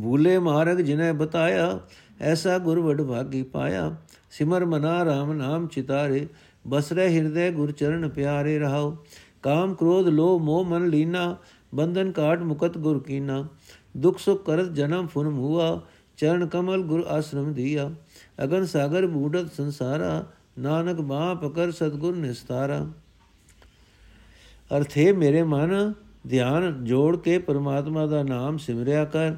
[0.01, 1.79] ਭੂਲੇ ਮਾਰਗ ਜਿਨੇ ਬਤਾਇਆ,
[2.21, 3.95] ਐਸਾ ਗੁਰ ਵਡ ਭਾਗੀ ਪਾਇਆ।
[4.31, 6.27] ਸਿਮਰ ਮਨਾ RAM ਨਾਮ ਚਿਤਾਰੇ,
[6.67, 8.97] ਬਸਰੇ ਹਿਰਦੇ ਗੁਰ ਚਰਨ ਪਿਆਰੇ ਰਹਾਓ।
[9.43, 11.37] ਕਾਮ ਕ੍ਰੋਧ ਲੋਭ ਮੋਹ ਮਨ ਲੀਨਾ
[11.73, 13.47] ਬੰਧਨ ਕਾਟ ਮੁਕਤ ਗੁਰ ਕੀਨਾ,
[13.97, 15.81] ਦੁਖ ਸੁਖ ਕਰਤ ਜਨਮ ਫੁਨ ਮੂਆ,
[16.17, 17.91] ਚਰਨ ਕਮਲ ਗੁਰ ਆਸ਼ਰਮ ਦੀਆ।
[18.43, 20.25] ਅਗਨ ਸਾਗਰ ਬੂਡਤ ਸੰਸਾਰਾ,
[20.59, 22.87] ਨਾਨਕ ਬਾਹ ਪਕਰ ਸਤਗੁਰ ਨਿਸਤਾਰਾ।
[24.77, 25.93] ਅਰਥੇ ਮੇਰੇ ਮਨ,
[26.27, 29.35] ਧਿਆਨ ਜੋੜ ਕੇ ਪਰਮਾਤਮਾ ਦਾ ਨਾਮ ਸਿਮਰਿਆ ਕਰ,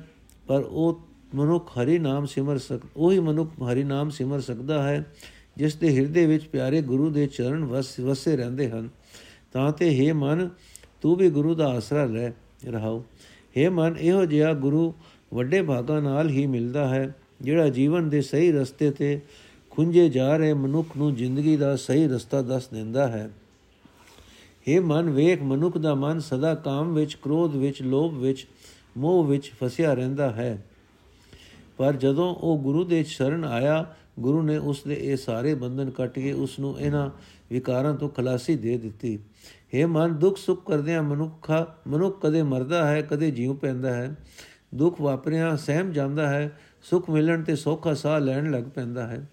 [0.48, 1.02] ਪਰ ਉਹ
[1.36, 5.14] ਮਨੁੱਖ ਹਰੀ ਨਾਮ ਸਿਮਰ ਸਕ, ਉਹੀ ਮਨੁੱਖ ਹਰੀ ਨਾਮ ਸਿਮਰ ਸਕਦਾ ਹੈ,
[5.58, 8.90] ਜਿਸ ਦੇ ਹਿਰਦੇ ਵਿੱਚ ਪਿਆਰੇ ਗੁਰੂ ਦੇ ਚਰਨ ਵਸ, ਵਸੇ ਰਹਿੰਦੇ ਹਨ।
[9.54, 10.50] ਤਾਂ ਤੇ हे ਮਨ
[11.02, 12.32] ਤੂੰ ਵੀ ਗੁਰੂ ਦਾ ਆਸਰਾ ਲੈ
[12.66, 13.04] ਰਹਾਓ।
[13.58, 14.94] हे ਮਨ, ਇਹੋ ਜਿਹਾ ਗੁਰੂ
[15.34, 19.22] ਵੱਡੇ ਭਾਗਾਂ ਨਾਲ ਹੀ ਮਿਲਦਾ ਹੈ, ਜਿਹੜਾ ਜੀਵਨ ਦੇ ਸਹੀ ਰਸਤੇ ਤੇ
[19.70, 23.30] ਖੁੰਝੇ ਜਾ ਰਹੇ ਮਨੁੱਖ ਨੂੰ ਜ਼ਿੰਦਗੀ ਦਾ ਸਹੀ ਰਸਤਾ ਦੱਸ ਦਿੰਦਾ ਹੈ।
[24.70, 28.48] हे ਮਨ, ਵੇਖ, ਮਨੁੱਖ ਦਾ ਮਨ ਸਦਾ ਕਾਮ ਵਿੱਚ, ਕ੍ਰੋਧ ਵਿੱਚ, ਲੋਭ ਵਿੱਚ,
[28.98, 30.66] ਮੋਹ ਵਿੱਚ ਫਸਿਆ ਰਹਿੰਦਾ ਹੈ।
[31.78, 36.20] ਪਰ ਜਦੋਂ ਉਹ ਗੁਰੂ ਦੇ ਸ਼ਰਨ ਆਇਆ, ਗੁਰੂ ਨੇ ਉਸ ਦੇ ਇਹ ਸਾਰੇ ਬੰਧਨ ਕੱਟ
[36.20, 37.10] ਕੇ ਉਸ ਨੂੰ ਇਹਨਾਂ
[37.50, 39.20] ਵਿਕਾਰਾਂ ਤੋਂ ਖਲਾਸੀ ਦੇ ਦਿੱਤੀ।
[39.76, 44.16] हे ਮਨ, ਦੁੱਖ ਸੁੱਖ ਕਰਦਿਆਂ ਮਨੁੱਖਾ ਮਨੁੱਖ ਕਦੇ ਮਰਦਾ ਹੈ, ਕਦੇ ਜੀਵ ਪੈਂਦਾ ਹੈ।
[44.76, 49.30] ਦੁੱਖ ਵਾਪਰਿਆਂ, ਸਹਿਮ ਜਾਂਦਾ ਹੈ, ਸੁੱਖ ਮਿਲਣ ਤੇ ਸੌਖਾ ਸਾਹ ਲੈਣ ਲੱਗ ਪੈਂਦਾ ਹੈ।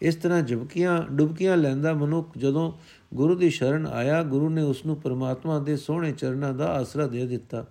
[0.00, 2.72] ਇਸ ਤਰ੍ਹਾਂ ਜਬਕੀਆਂ ਡੁਬਕੀਆਂ ਲੈਂਦਾ ਮਨੁੱਖ ਜਦੋਂ
[3.14, 7.26] ਗੁਰੂ ਦੀ ਸ਼ਰਨ ਆਇਆ, ਗੁਰੂ ਨੇ ਉਸ ਨੂੰ ਪਰਮਾਤਮਾ ਦੇ ਸੋਹਣੇ ਚਰਨਾਂ ਦਾ ਆਸਰਾ ਦੇ
[7.26, 7.66] ਦਿੱਤਾ।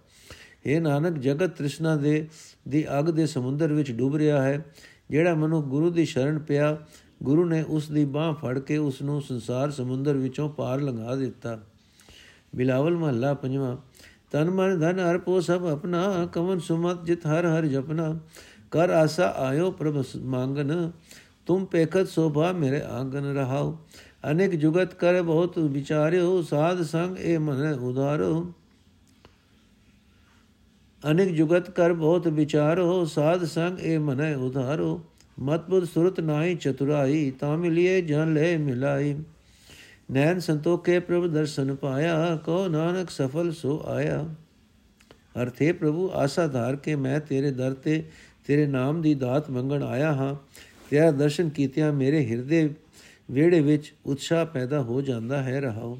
[0.66, 2.28] ਇਹ ਨਾਨਕ, ਜਗਤ ਤ੍ਰਿਸ਼ਨਾ ਦੇ,
[2.68, 4.66] ਦੀ ਅਗ ਦੇ ਸਮੁੰਦਰ ਵਿੱਚ ਡੁੱਬ ਰਿਹਾ ਹੈ,
[5.10, 6.78] ਜਿਹੜਾ ਮਨੁ ਗੁਰੂ ਦੀ ਸ਼ਰਨ ਪਿਆ,
[7.24, 11.60] ਗੁਰੂ ਨੇ ਉਸ ਦੀ ਬਾਹ ਫੜ ਕੇ ਉਸ ਨੂੰ ਸੰਸਾਰ ਸਮੁੰਦਰ ਵਿੱਚੋਂ ਪਾਰ ਲੰਘਾ ਦਿੱਤਾ।
[12.54, 13.76] ਬਿਲਾਵਲ ਮਹੱਲਾ ਪੰਜਵਾਂ
[14.32, 18.16] ਤਨ ਮਨ ਧਨ ਅਰਪੋ ਸਭ ਆਪਣਾ ਕਵਨ ਸੁਮਤ ਜਿਤ ਹਰ ਹਰ ਜਪਨਾ
[18.72, 20.92] ਕਰ ਆਸਾ ਆਇਓ ਪ੍ਰਭ ਮੰਗਨ
[21.46, 23.78] ਤੁਮ ਪੇਖਤ ਸੋਭਾ ਮੇਰੇ ਆਂਗਨ ਰਹਾਓ
[24.32, 28.54] ਅਨੇਕ ਜੁਗਤ ਕਰ ਬਹੁਤ ਵਿਚਾਰਿਓ ਸਾਧ ਸੰਗ ਇਹ ਮਨ ਉਧਾਰੋ
[31.04, 35.00] ਅਨੇਕ ਜੁਗਤ ਕਰ ਬਹੁਤ ਵਿਚਾਰੋ ਸਾਧ ਸੰਗ ਇਹ ਮਨੈ ਉਧਾਰੋ
[35.38, 39.16] ਮਤ ਬੁੱਧ ਸੁਰਤ ਨਾਹੀ ਚਤੁਰਾਈ ਤਾਂ ਮਿਲਿਏ ਜਨ ਲੈ ਮਿਲਾਈ
[40.12, 44.36] ਨੈਣ ਸੰਤੋਖੇ ਪ੍ਰਭ ਦਰਸ਼ਨ ਪਾਇਆ ਕੋ ਨਾਨਕ ਸਫਲ ਸੋ ਆਇਆ।
[45.42, 48.04] ਅਰਥੇ ਪ੍ਰਭੂ, ਆਸਾ ਧਾਰ ਕੇ ਮੈਂ ਤੇਰੇ ਦਰ ਤੇ,
[48.48, 50.36] ਤੇਰੇ ਨਾਮ ਦੀ ਦਾਤ ਮੰਗਣ ਆਇਆ ਹਾਂ।
[50.90, 52.74] ਤੇਰਾ ਦਰਸ਼ਨ ਕੀਤਿਆਂ ਮੇਰੇ ਹਿਰਦੇ
[53.32, 56.00] ਵਿਹੜੇ ਵਿੱਚ ਉਤਸ਼ਾਹ ਪੈਦਾ ਹੋ ਜਾਂਦਾ ਹੈ ਰਹਾਓ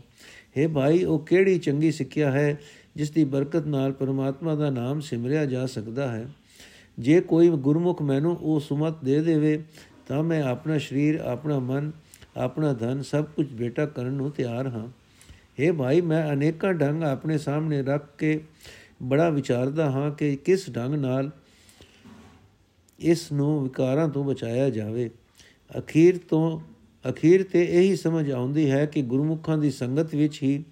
[0.58, 2.60] हे ਭਾਈ, ਉਹ ਕਿਹੜੀ ਚੰਗੀ ਸਿੱਖਿਆ ਹੈ,
[2.96, 6.28] ਜਿਸ ਦੀ ਬਰਕਤ ਨਾਲ ਪਰਮਾਤਮਾ ਦਾ ਨਾਮ ਸਿਮਰਿਆ ਜਾ ਸਕਦਾ ਹੈ?
[7.00, 9.64] ਜੇ ਕੋਈ ਗੁਰਮੁਖ ਮੈਨੂੰ ਉਹ ਸੁਮਤ ਦੇ ਦੇਵੇ,
[10.08, 11.92] ਤਾਂ ਮੈਂ ਆਪਣਾ ਸਰੀਰ, ਆਪਣਾ ਮਨ
[12.38, 14.88] ਆਪਣਾ ਧਨ ਸਭ ਕੁਝ ਬੇਟਾ ਕਰਨ ਨੂੰ ਤਿਆਰ ਹਾਂ।
[15.32, 18.44] हे ਭਾਈ, ਮੈਂ ਅਨੇਕਾਂ ਢੰਗ ਆਪਣੇ ਸਾਹਮਣੇ ਰੱਖ ਕੇ
[19.04, 21.32] ਬੜਾ ਵਿਚਾਰਦਾ ਹਾਂ ਕਿ ਕਿਸ ਢੰਗ ਨਾਲ
[23.00, 25.10] ਇਸ ਨੂੰ ਵਿਕਾਰਾਂ ਤੋਂ ਬਚਾਇਆ ਜਾਵੇ।
[25.78, 26.60] ਅਖੀਰ ਤੋਂ,
[27.10, 30.64] ਅਖੀਰ ਤੇ ਇਹੀ ਸਮਝ ਆਉਂਦੀ ਹੈ ਕਿ ਗੁਰਮੁਖਾਂ ਦੀ ਸੰਗਤ ਵਿੱਚ ਹੀ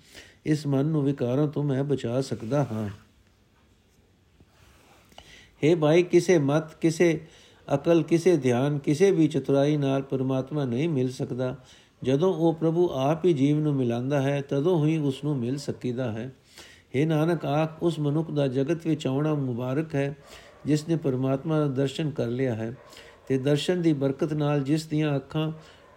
[0.45, 2.89] ਇਸ ਮਨ ਨੂੰ ਵਿਕਾਰਾਂ ਤੋਂ ਮੈਂ ਬਚਾ ਸਕਦਾ ਹਾਂ।
[5.63, 7.21] हे ਭਾਈ, ਕਿਸੇ ਮਤ, ਕਿਸੇ
[7.73, 11.55] ਅਕਲ ਕਿਸੇ ਧਿਆਨ, ਕਿਸੇ ਵੀ ਚਤੁਰਾਈ ਨਾਲ ਪਰਮਾਤਮਾ ਨਹੀਂ ਮਿਲ ਸਕਦਾ।
[12.03, 16.11] ਜਦੋਂ ਉਹ ਪ੍ਰਭੂ ਆਪ ਹੀ ਜੀਵ ਨੂੰ ਮਿਲਾਂਦਾ ਹੈ, ਤਦੋਂ ਹੀ ਉਸ ਨੂੰ ਮਿਲ ਸਕੀਦਾ
[16.11, 16.35] ਹੈ।
[16.95, 20.15] हे ਨਾਨਕ ਆਖ ਉਸ ਮਨੁੱਖ ਦਾ ਜਗਤ ਵਿੱਚ ਆਉਣਾ ਮੁਬਾਰਕ ਹੈ,
[20.65, 22.75] ਜਿਸ ਨੇ ਪਰਮਾਤਮਾ ਦਾ ਦਰਸ਼ਨ ਕਰ ਲਿਆ ਹੈ।
[23.27, 25.51] ਤੇ ਦਰਸ਼ਨ ਦੀ ਬਰਕਤ ਨਾਲ ਜਿਸ ਦੀਆਂ ਅੱਖਾਂ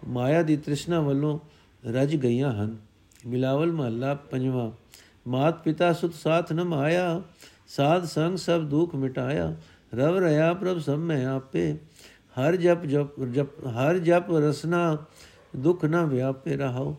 [0.08, 1.38] ਮਾਇਆ ਦੀ ਤ੍ਰਿਸ਼ਨਾ ਵੱਲੋਂ
[1.86, 2.76] ਰਜ ਗਈਆਂ ਹਨ।
[3.26, 4.70] ਮਿਲਾਵਲ ਮਹੱਲਾ ਪੰਜਵਾਂ
[5.28, 7.22] ਮਾਤ ਪਿਤਾ ਸੁਤ ਸਾਥ ਨ ਮਾਇਆ
[7.68, 9.56] ਸਾਧ ਸੰਗ ਸਭ ਦੁਖ ਮਿਟਾਇਆ
[9.94, 11.76] ਰਵ ਰਹਾ ਪ੍ਰਭ ਸਭ ਮੈਂ ਆਪੇ,
[12.40, 14.96] ਹਰ ਜਪ ਜਪ ਜਪ, ਹਰ ਜਪ ਰਸਨਾ
[15.56, 16.96] ਦੁਖ ਨਾ ਵਿਆਪੇ ਰਹਾਓ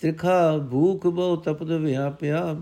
[0.00, 2.56] ਤ੍ਰਿਖਾ ਭੂਖ ਬਹੁ ਤਪਦ ਵਿਆਪਿਆ,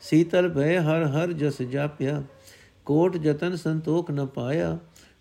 [0.00, 2.22] ਸੀਤਲ ਭੈ ਹਰ ਹਰ ਜਸ ਜਾਪਿਆ।
[2.84, 4.78] ਕੋਟ ਜਤਨ ਸੰਤੋਖ ਨ ਪਾਇਆ,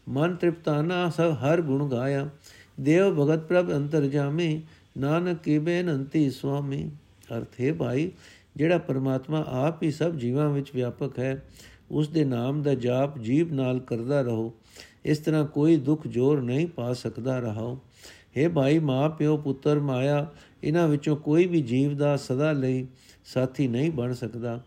[0.09, 2.29] ਮਨ ਤ੍ਰਿਪਤਾਨਾ ਸਭ ਹਰ ਗੁਣ ਗਾਇਆ।
[2.79, 4.61] ਦੇਵ ਭਗਤ ਪ੍ਰਭ ਅੰਤਰ ਜਾਮੇ,
[4.97, 6.91] ਨਾਨਕ ਕੀ ਬੇਨੰਤੀ ਸੁਆਮੀ।
[7.37, 8.11] ਅਰਥ ਹੈ ਭਾਈ,
[8.55, 11.43] ਜਿਹੜਾ ਪਰਮਾਤਮਾ ਆਪ ਹੀ ਸਭ ਜੀਵਾਂ ਵਿੱਚ ਵਿਆਪਕ ਹੈ
[11.91, 14.53] ਉਸ ਦੇ ਨਾਮ ਦਾ ਜਾਪ ਜੀਵ ਨਾਲ ਕਰਦਾ ਰਹੋ।
[15.05, 17.79] ਇਸ ਤਰ੍ਹਾਂ ਕੋਈ ਦੁੱਖ ਜੋਰ ਨਹੀਂ ਪਾ ਸਕਦਾ ਰਹਾਓ।
[18.37, 20.31] हे ਭਾਈ ਮਾਂ ਪਿਓ ਪੁੱਤਰ ਮਾਇਆ,
[20.63, 22.87] ਇਹਨਾਂ ਵਿੱਚੋਂ ਕੋਈ ਵੀ ਜੀਵ ਦਾ ਸਦਾ ਲਈ
[23.25, 24.61] ਸਾਥੀ ਨਹੀਂ ਬਣ ਸਕਦਾ।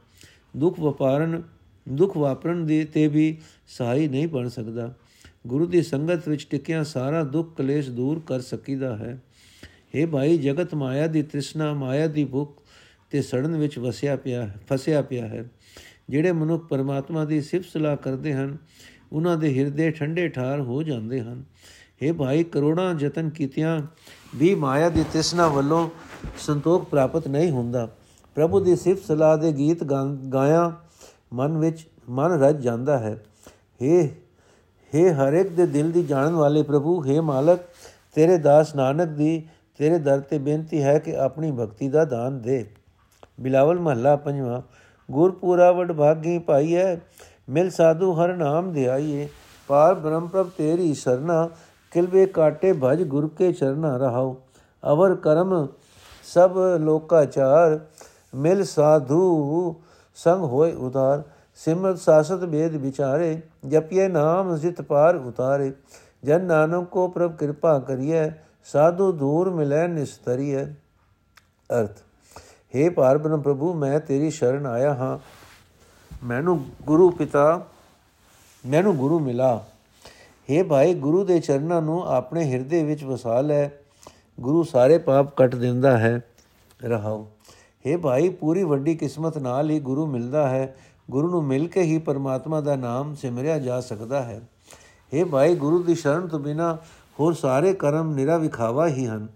[0.57, 1.43] ਦੁੱਖ ਵਪਾਰਨ,
[1.89, 4.95] ਦੁੱਖ ਵਾਪਰਨ ਦੇ ਤੇ ਵੀ ਸਹਾਈ ਨਹੀਂ ਬਣ ਸਕਦਾ।
[5.47, 9.23] ਗੁਰੂ ਦੀ ਸੰਗਤ ਵਿੱਚ ਟਿਕਿਆ ਸਾਰਾ ਦੁੱਖ ਕਲੇਸ਼ ਦੂਰ ਕਰ ਸਕੀਦਾ ਹੈ।
[9.65, 12.63] हे ਭਾਈ ਜਗਤ ਮਾਇਆ ਦੀ ਤ੍ਰਿਸ਼ਨਾ, ਮਾਇਆ ਦੀ ਭੁੱਖ
[13.11, 15.51] ਤੇ ਸੜਨ ਵਿੱਚ ਵਸਿਆ ਪਿਆ, ਫਸਿਆ ਪਿਆ ਹੈ।
[16.10, 18.58] ਜਿਹੜੇ ਮਨੁੱਖ ਪਰਮਾਤਮਾ ਦੀ ਸਿਫਤ ਸਲਾਹ ਕਰਦੇ ਹਨ
[19.12, 21.44] ਉਹਨਾਂ ਦੇ ਹਿਰਦੇ ਠੰਡੇ ਠਾਰ ਹੋ ਜਾਂਦੇ ਹਨ
[22.02, 23.80] हे ਭਾਈ ਕਰੋੜਾਂ ਯਤਨ ਕੀਤਿਆਂ
[24.36, 25.88] ਵੀ ਮਾਇਆ ਦੀ ਤ੍ਰਿਸ਼ਨਾ ਵੱਲੋਂ
[26.38, 27.88] ਸੰਤੋਖ ਪ੍ਰਾਪਤ ਨਹੀਂ ਹੁੰਦਾ
[28.36, 29.84] ਪ੍ਰਭੂ ਦੀ ਸਿਫਤ ਸਲਾਹ ਦੇ ਗੀਤ
[30.28, 30.72] ਗਾਇਆ
[31.34, 33.18] ਮਨ ਵਿੱਚ ਮਨ ਰਜ ਜਾਂਦਾ ਹੈ
[33.82, 34.08] हे
[34.94, 37.66] हे ਹਰ ਇੱਕ ਦੇ ਦਿਲ ਦੀ ਜਾਣਨ ਵਾਲੇ ਪ੍ਰਭੂ हे ਮਾਲਕ
[38.16, 39.48] ਤੇਰੇ ਦਾਸ ਨਾਨਕ ਦੀ
[39.80, 42.66] ਤੇਰੇ ਦਰ ਤੇ ਬੇਨਤੀ ਹੈ ਕਿ ਆਪਣੀ ਭਗਤੀ ਦਾ ਦਾਨ ਦੇ
[43.40, 44.62] ਬਿਲਾਵਲ ਮਹੱਲਾ ਪੰਜਵਾਂ
[45.12, 47.01] ਗੁਰਪੂਰਾ ਵਡ ਭਾਗੀ ਭਾਈ ਹੈ
[47.48, 49.29] ਮਿਲ ਸਾਧੂ ਹਰ ਨਾਮ ਧਿਆਈਏ
[49.68, 51.48] ਪਾਰ ਬ੍ਰਹਮ ਪ੍ਰਭ ਤੇਰੀ ਸਰਨਾ,
[51.92, 54.35] ਕਿਲਵੇ ਕਾਟੇ ਭਜ ਗੁਰ ਕੇ ਚਰਨਾ ਰਹਾਉ।
[54.83, 55.66] ਅਵਰ ਕਰਮ
[56.25, 57.79] ਸਭ ਲੋਕਾਚਾਰ,
[58.35, 59.75] ਮਿਲ ਸਾਧੂ
[60.18, 61.22] ਸੰਗ ਹੋਏ ਉਦਾਰ
[61.61, 65.72] ਸਿਮਰਤ ਸਾਸਤ ਬੇਦ ਵਿਚਾਰੇ ਜਪਿਏ ਨਾਮ ਜਿਤ ਪਾਰ ਉਤਾਰੇ।
[66.25, 68.31] ਜਨ ਨਾਨਕ ਕੋ ਪ੍ਰਭ ਕਿਰਪਾ ਕਰੀਏ
[68.72, 70.64] ਸਾਧੂ ਦੂਰ ਮਿਲੈ ਨਿਸਤਰੀਏ
[71.70, 72.03] ਅਰਥ
[72.74, 75.18] हे ਪਾਰਬ੍ਰਹਮ ਪ੍ਰਭੂ ਮੈਂ ਤੇਰੀ ਸ਼ਰਨ ਆਇਆ ਹਾਂ
[76.24, 77.46] ਮੈਨੂੰ ਗੁਰੂ ਪਿਤਾ
[78.63, 79.54] ਮੈਨੂੰ ਗੁਰੂ ਮਿਲਾ
[80.50, 83.70] हे ਭਾਈ ਗੁਰੂ ਦੇ ਚਰਨਾਂ ਨੂੰ ਆਪਣੇ ਹਿਰਦੇ ਵਿੱਚ ਵਸਾ ਲੈ
[84.38, 86.20] ਗੁਰੂ ਸਾਰੇ ਪਾਪ ਕੱਟ ਦਿੰਦਾ ਹੈ
[86.84, 87.26] ਰਹਾਓ
[87.86, 90.76] हे ਭਾਈ ਪੂਰੀ ਵੱਡੀ ਕਿਸਮਤ ਨਾਲ ਹੀ ਗੁਰੂ ਮਿਲਦਾ ਹੈ
[91.10, 94.42] ਗੁਰੂ ਨੂੰ ਮਿਲ ਕੇ ਹੀ ਪਰਮਾਤਮਾ ਦਾ ਨਾਮ ਸਿਮਰਿਆ ਜਾ ਸਕਦਾ ਹੈ
[95.12, 96.78] हे ਭਾਈ ਗੁਰੂ ਦੀ ਸ਼ਰਨ ਤੋਂ ਬਿਨਾ
[97.20, 99.28] ਹੋਰ ਸਾਰੇ ਕਰਮ ਨਿਰਾ ਵਿਖਾਵਾ ਹੀ ਹਨ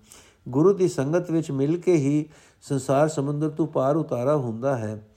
[0.50, 2.26] ਗੁਰੂ ਦੀ ਸੰਗਤ ਵਿੱਚ ਮਿਲ ਕੇ ਹੀ
[2.69, 5.09] ਸੰਸਾਰ ਸਮੁੰਦਰ ਤੋਂ ਪਾਰ ਉਤਾਰਾ ਹੁੰਦਾ ਹੈ।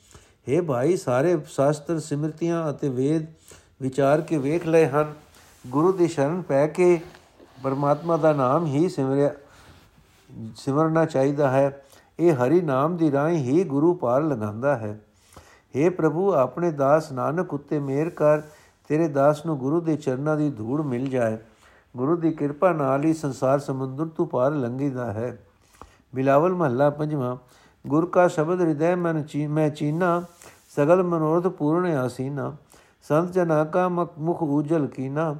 [0.49, 3.25] हे ਭਾਈ, ਸਾਰੇ ਸ਼ਾਸਤਰ, ਸਿਮਰਤੀਆਂ ਅਤੇ ਵੇਦ
[3.81, 5.13] ਵਿਚਾਰ ਕੇ ਵੇਖ ਲਏ ਹਨ।
[5.67, 7.01] ਗੁਰੂ ਦੀ ਸ਼ਰਨ ਪੈ ਕੇ
[7.63, 9.31] ਪਰਮਾਤਮਾ ਦਾ ਨਾਮ ਹੀ ਸਿਮਰਿਆ,
[10.55, 11.83] ਸਿਮਰਨਾ ਚਾਹੀਦਾ ਹੈ।
[12.19, 14.99] ਇਹ ਹਰੀ ਨਾਮ ਦੀ ਰਾਹ ਹੀ ਗੁਰੂ ਪਾਰ ਲਗਾਉਂਦਾ ਹੈ।
[15.75, 18.41] हे ਪ੍ਰਭੂ, ਆਪਣੇ ਦਾਸ ਨਾਨਕ ਉੱਤੇ ਮਿਹਰ ਕਰ,
[18.87, 21.37] ਤੇਰੇ ਦਾਸ ਨੂੰ ਗੁਰੂ ਦੇ ਚਰਨਾਂ ਦੀ ਧੂੜ ਮਿਲ ਜਾਏ।
[21.97, 25.45] ਗੁਰੂ ਦੀ ਕਿਰਪਾ ਨਾਲ ਹੀ ਸੰਸਾਰ ਸਮੁੰਦਰ ਤੋਂ ਪਾਰ ਲੰਘੀਦਾ ਹੈ।
[26.13, 27.37] ਬਿਲਾਵਲ ਮਹੱਲਾ ਪੰਜਵਾਂ,
[27.85, 30.23] ਗੁਰ ਕਾ ਸ਼ਬਦ ਹਿਰਦੈ ਮਨ ਚੀ, ਮੈਂ ਚੀਨਾ,
[30.75, 32.55] ਸਗਲ ਮਨੋਰਥ ਪੂਰਨ ਆਸੀਨਾ,
[33.03, 35.35] ਸੰਤ ਜਨਾ ਕਾ ਮੁਖ ਉਜਲ ਕੀਨਾ,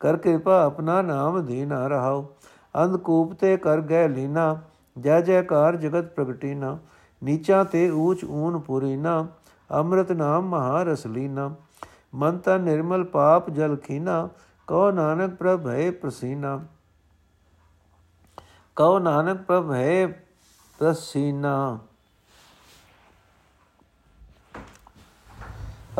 [0.00, 2.26] ਕਰ ਕਿਰਪਾ ਆਪਣਾ ਨਾਮ ਦੇਨਾ ਰਹਾਓ
[2.74, 4.60] ਅੰਧਕੂਪ ਤੇ ਕਰ ਗਏ ਲੀਨਾ,
[4.96, 6.78] ਜੈ ਜੈਕਾਰ ਜਗਤ ਪ੍ਰਗਟੀਨਾ,
[7.22, 9.26] ਨੀਚਾ ਤੇ ਊਚ ਊਨ ਪੁਰੀਨਾ,
[9.70, 11.50] ਅੰਮ੍ਰਿਤ ਨਾਮ ਮਹਾ ਰਸ ਲੀਨਾ
[12.14, 14.28] ਮਨ ਤਾ ਨਿਰਮਲ ਪਾਪ ਜਲ ਖੀਨਾ,
[14.68, 16.58] ਕਉ ਨਾਨਕ ਪ੍ਰਭ ਹੈ ਪ੍ਰਸੀਨਾ।
[18.76, 20.06] ਕਉ ਨਾਨਕ ਪ੍ਰਭ ਹੈ
[20.78, 21.78] ਪ੍ਰਸੀਨਾ।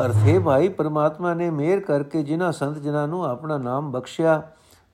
[0.05, 4.41] ਅਰਥੇ ਭਾਈ, ਪਰਮਾਤਮਾ ਨੇ ਮਿਹਰ ਕਰਕੇ ਜਿਨ੍ਹਾਂ ਸੰਤ ਜਨਾਂ ਨੂੰ ਆਪਣਾ ਨਾਮ ਬਖਸ਼ਿਆ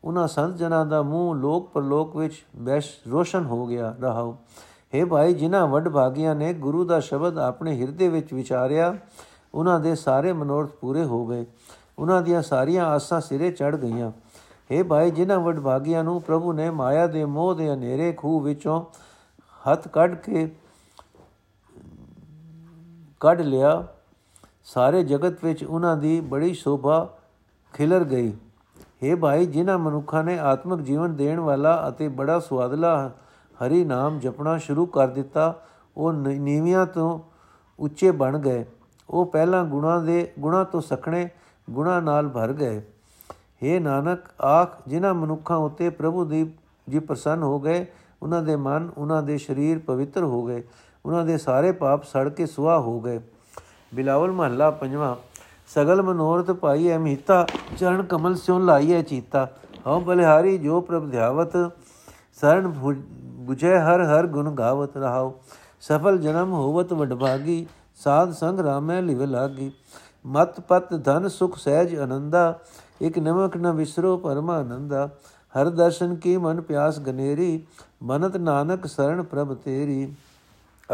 [0.03, 4.35] ਉਹਨਾਂ ਸੰਤ ਜਨਾਂ ਦਾ ਮੂੰਹ ਲੋਕ ਪਰਲੋਕ ਵਿੱਚ ਬੈਸ਼ ਰੋਸ਼ਨ ਹੋ ਗਿਆ ਰਹਾਉ।
[4.93, 8.97] हे ਭਾਈ, ਜਿਨ੍ਹਾਂ ਵੱਡ ਭਾਗੀਆਂ ਨੇ ਗੁਰੂ ਦਾ ਸ਼ਬਦ ਆਪਣੇ ਹਿਰਦੇ ਵਿੱਚ ਵਿਚਾਰਿਆ
[9.53, 11.45] ਉਹਨਾਂ ਦੇ ਸਾਰੇ ਮਨੋਰਥ ਪੂਰੇ ਹੋ ਗਏ।
[11.99, 14.11] ਉਹਨਾਂ ਦੀਆਂ ਸਾਰੀਆਂ ਆਸਾਂ ਸਿਰੇ ਚੜ ਗਈਆਂ।
[14.69, 18.86] हे ਭਾਈ, ਜਿਨ੍ਹਾਂ ਵੱਡ ਭਾਗੀਆਂ ਨੂੰ ਪ੍ਰਭੂ ਨੇ ਮਾਇਆ ਦੇ ਮੋਹ ਦੇ ਹਨੇਰੇ ਖੂਹ ਵਿੱਚੋਂ
[19.71, 20.51] ਹੱਥ ਕੱਢ ਕੇ
[23.19, 23.88] ਕੱਢ ਲਿਆ,
[24.63, 27.17] ਸਾਰੇ ਜਗਤ ਵਿੱਚ ਉਹਨਾਂ ਦੀ ਬੜੀ ਸ਼ੋਭਾ
[27.73, 28.34] ਖਿਲਰ ਗਈ।
[29.03, 33.12] हे ਭਾਈ, ਜਿਨ੍ਹਾਂ ਮਨੁੱਖਾਂ ਨੇ ਆਤਮਿਕ ਜੀਵਨ ਦੇਣ ਵਾਲਾ ਅਤੇ ਬੜਾ ਸਵਾਦਲਾ
[33.58, 35.62] ਹਰੀ ਨਾਮ ਜਪਣਾ ਸ਼ੁਰੂ ਕਰ ਦਿੱਤਾ,
[35.97, 37.19] ਉਹ ਨੀਵੀਆਂ ਤੋਂ
[37.79, 38.65] ਉੱਚੇ ਬਣ ਗਏ।
[39.10, 41.29] ਉਹ ਪਹਿਲਾਂ ਗੁਣਾ ਦੇ, ਗੁਣਾ ਤੋਂ ਸਖਣੇ
[41.69, 42.82] ਗੁਣਾ ਨਾਲ ਭਰ ਗਏ।
[43.62, 46.54] हे ਨਾਨਕ, ਆਖ, ਜਿਨ੍ਹਾਂ ਮਨੁੱਖਾਂ ਉਤੇ ਪ੍ਰਭੂ ਦੀ
[46.89, 47.86] ਜੀ ਪ੍ਰਸੰਨ ਹੋ ਗਏ,
[48.22, 50.63] ਉਹਨਾਂ ਦੇ ਮਨ, ਉਹਨਾਂ ਦੇ ਸਰੀਰ ਪਵਿੱਤਰ ਹੋ ਗਏ,
[51.06, 53.19] ਉਹਨਾਂ ਦੇ ਸਾਰੇ ਪਾਪ ਸੜ ਕੇ ਸੁਆਹ ਹੋ ਗਏ।
[53.93, 55.15] ਬਿਲਾਵਲ ਮਹੱਲਾ ਪੰਜਵਾਂ,
[55.67, 57.45] ਸਗਲ ਮਨੋਰਥ ਪਾਈ ਅਮਿਤਾ
[57.78, 59.48] ਚਰਨ ਕਮਲ ਸਿਉ ਲਾਈਐ ਚੀਤਾ।
[59.88, 61.58] ਹਉ ਬਲਿਹਾਰੀ ਜੋ ਪ੍ਰਭ ਧਿਆਵਤ
[62.41, 62.72] ਸਰਣ
[63.48, 65.34] 부ਜੈ ਹਰ ਹਰ ਗੁਣ ਗਾਵਤ ਰਹਾਉ।
[65.82, 69.72] ਸਫਲ ਜਨਮ ਹੋਵਤ ਵਡਭਾਗੀ, ਸਾਧ ਸੰਗ ਰਾਮੈ ਲਿਵ ਲਾਗੀ।
[70.26, 72.60] ਮਤ ਪਤ ਧਨ ਸੁਖ ਸਹਿਜ ਅਨੰਦਾ
[73.01, 75.09] ਇਕ ਨਮਕ ਨ ਵਿਸਰੋ ਪਰਮ ਆਨੰਦਾ
[75.53, 77.63] ਹਰ ਦਰਸ਼ਨ ਕੀ ਮਨ ਪਿਆਸ ਗਨੇਰੀ,
[78.03, 80.13] ਮਨਤ ਨਾਨਕ ਸਰਣ ਪ੍ਰਭ ਤੇਰੀ।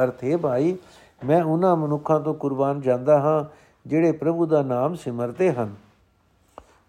[0.03, 0.77] ਅਰਥੇ ਭਾਈ,
[1.25, 3.43] ਮੈਂ ਉਹਨਾਂ ਮਨੁੱਖਾਂ ਤੋਂ ਕੁਰਬਾਨ ਜਾਂਦਾ ਹਾਂ,
[3.89, 5.75] ਜਿਹੜੇ ਪ੍ਰਭੂ ਦਾ ਨਾਮ ਸਿਮਰਦੇ ਹਨ।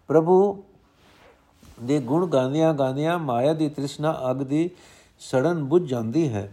[0.09, 0.65] ਪ੍ਰਭੂ
[1.83, 4.71] ਦੇ ਗੁਣ ਗਾਉਂਦਿਆਂ ਗਾਉਂਦਿਆਂ ਮਾਇਆ ਦੀ ਤ੍ਰਿਸ਼ਨਾ ਅਗ ਦੀ
[5.19, 6.53] ਸੜਨ ਬੁੱਝ ਜਾਂਦੀ ਹੈ।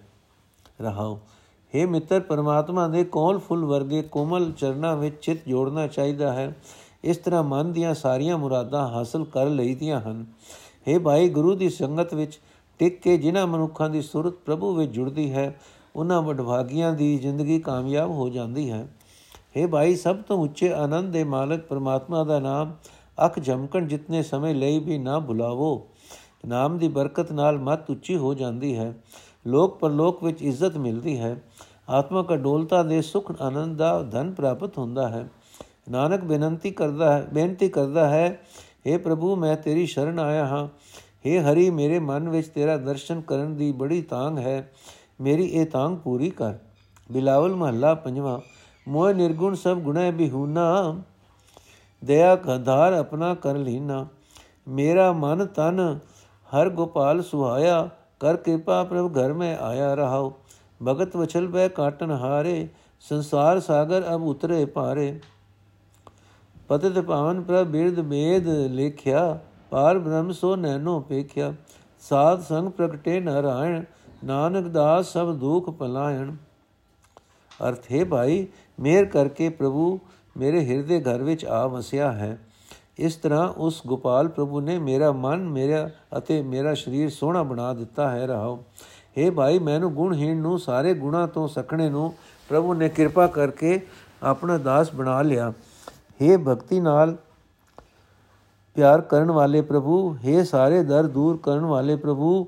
[0.81, 1.19] ਰਹਾਓ
[1.73, 6.55] हे ਮਿੱਤਰ, ਪਰਮਾਤਮਾ ਦੇ ਕੋਲ ਫੁੱਲ ਵਰਗੇ ਕੋਮਲ ਚਰਨਾਂ ਵਿੱਚ ਚਿਤ ਜੋੜਨਾ ਚਾਹੀਦਾ ਹੈ।
[7.03, 10.25] ਇਸ ਤਰ੍ਹਾਂ ਮਨ ਦੀਆਂ ਸਾਰੀਆਂ ਮੁਰਾਦਾਂ ਹਾਸਲ ਕਰ ਲਈਆਂ ਹਨ।
[10.87, 12.39] हे ਭਾਈ, ਗੁਰੂ ਦੀ ਸੰਗਤ ਵਿੱਚ
[12.79, 15.59] ਟਿਕ ਕੇ ਜਿਨ੍ਹਾਂ ਮਨੁੱਖਾਂ ਦੀ ਸੁਰਤ ਪ੍ਰਭੂ ਵਿੱਚ ਜੁੜਦੀ ਹੈ,
[15.95, 18.87] ਉਹਨਾਂ ਵਡਭਾਗੀਆਂ ਦੀ ਜ਼ਿੰਦਗੀ ਕਾਮਯਾਬ ਹੋ ਜਾਂਦੀ ਹੈ।
[19.57, 22.73] हे ਭਾਈ, ਸਭ ਤੋਂ ਉੱਚੇ ਆਨੰਦ ਦੇ ਮਾਲਕ ਪਰਮਾਤਮਾ ਦਾ ਨਾਮ
[23.25, 25.87] ਅੱਖ ਝਮਕਣ ਜਿੰਨੇ ਸਮੇਂ ਲਈ ਵੀ ਨਾ ਭੁਲਾਵੋ।
[26.45, 28.93] ਨਾਮ ਦੀ ਬਰਕਤ ਨਾਲ ਮਤ ਉੱਚੀ ਹੋ ਜਾਂਦੀ ਹੈ।
[29.47, 31.43] ਲੋਕ ਪਰਲੋਕ ਵਿੱਚ ਇੱਜ਼ਤ ਮਿਲਦੀ ਹੈ।
[31.89, 35.29] ਆਤਮਕ ਅਡੋਲਤਾ ਦੇ ਸੁਖ ਆਨੰਦ ਦਾ ਧਨ ਪ੍ਰਾਪਤ ਹੁੰਦਾ ਹੈ।
[35.91, 38.41] ਨਾਨਕ ਬੇਨਤੀ ਕਰਦਾ ਹੈ, ਬੇਨਤੀ ਕਰਦਾ ਹੈ
[38.87, 40.67] हे ਪ੍ਰਭੂ, ਮੈਂ ਤੇਰੀ ਸ਼ਰਨ ਆਇਆ ਹਾਂ।
[41.27, 44.71] हे ਹਰੀ, ਮੇਰੇ ਮਨ ਵਿੱਚ ਤੇਰਾ ਦਰਸ਼ਨ ਕਰਨ ਦੀ ਬੜੀ ਤਾਂਗ ਹੈ।
[45.21, 46.53] ਮੇਰੀ ਇਹ ਤਾਂਗ ਪੂਰੀ ਕਰ।
[47.11, 48.39] ਬਿਲਾਵਲ ਮਹੱਲਾ ਪੰਜਵਾਂ।
[48.87, 50.95] ਮੋਹ ਨਿਰਗੁਣ ਸਭ ਗੁਣਾ ਬਿਹੂਨਾ।
[52.05, 54.07] ਦਇਆ ਕਧਾਰ ਆਪਣਾ ਕਰ ਲੀਨਾ।
[54.67, 55.99] ਮੇਰਾ ਮਨ ਤਨ
[56.55, 60.31] ਹਰ ਗੋਪਾਲ ਸੁਹਾਇਆ। ਕਰ ਕਿਰਪਾ ਪ੍ਰਭ ਘਰ ਮੈਂ ਆਇਆ ਰਹਾਉ।
[60.87, 62.69] ਭਗਤ ਵਛਲ ਬੈ ਕਾਟਨ ਹਾਰੇ।
[62.99, 65.19] ਸੰਸਾਰ ਸਾਗਰ ਅਬ ਉਤਰੇ ਪਾਰੇ।
[66.73, 71.53] ਪਤਿਤ ਪਾਵਨ ਪ੍ਰਭ ਬਿਰਦ ਮੇਦ ਲੇਖਿਆ, ਪਾਰ ਬ੍ਰਹਮ ਸੋ ਨੈਨੋ ਪੇਖਿਆ।
[72.01, 73.83] ਸਾਧ ਸੰਗ ਪ੍ਰਗਟੇ ਨਾਰਾਇਣ,
[74.23, 76.35] ਨਾਨਕ ਦਾਸ ਸਭ ਦੁਖ ਪਲਾਇਣ।
[77.69, 78.47] ਅਰਥ ਹੈ ਭਾਈ
[78.79, 79.99] ਮੇਰ ਕਰਕੇ ਪ੍ਰਭੂ
[80.37, 82.37] ਮੇਰੇ ਹਿਰਦੇ ਘਰ ਵਿੱਚ ਆ ਵਸਿਆ ਹੈ।
[82.99, 88.09] ਇਸ ਤਰ੍ਹਾਂ ਉਸ ਗੋਪਾਲ ਪ੍ਰਭੂ ਨੇ ਮੇਰਾ ਮਨ, ਮੇਰਾ ਅਤੇ ਮੇਰਾ ਸਰੀਰ ਸੋਹਣਾ ਬਣਾ ਦਿੱਤਾ
[88.11, 88.63] ਹੈ, ਰਹਾਓ।
[89.17, 92.13] हे ਭਾਈ, ਮੈਨੂੰ ਗੁਣਹੀਣ ਨੂੰ, ਸਾਰੇ ਗੁਣਾ ਤੋਂ ਸਖਣੇ ਨੂੰ
[92.49, 93.79] ਪ੍ਰਭੂ ਨੇ ਕਿਰਪਾ ਕਰਕੇ
[94.23, 95.53] ਆਪਣਾ ਦਾਸ ਬਣਾ ਲਿਆ।
[96.22, 97.16] हे ਭਗਤੀ ਨਾਲ
[98.76, 102.46] ਪਿਆਰ ਕਰਨ ਵਾਲੇ ਪ੍ਰਭੂ हे ਸਾਰੇ ਦਰ ਦੂਰ ਕਰਨ ਵਾਲੇ ਪ੍ਰਭੂ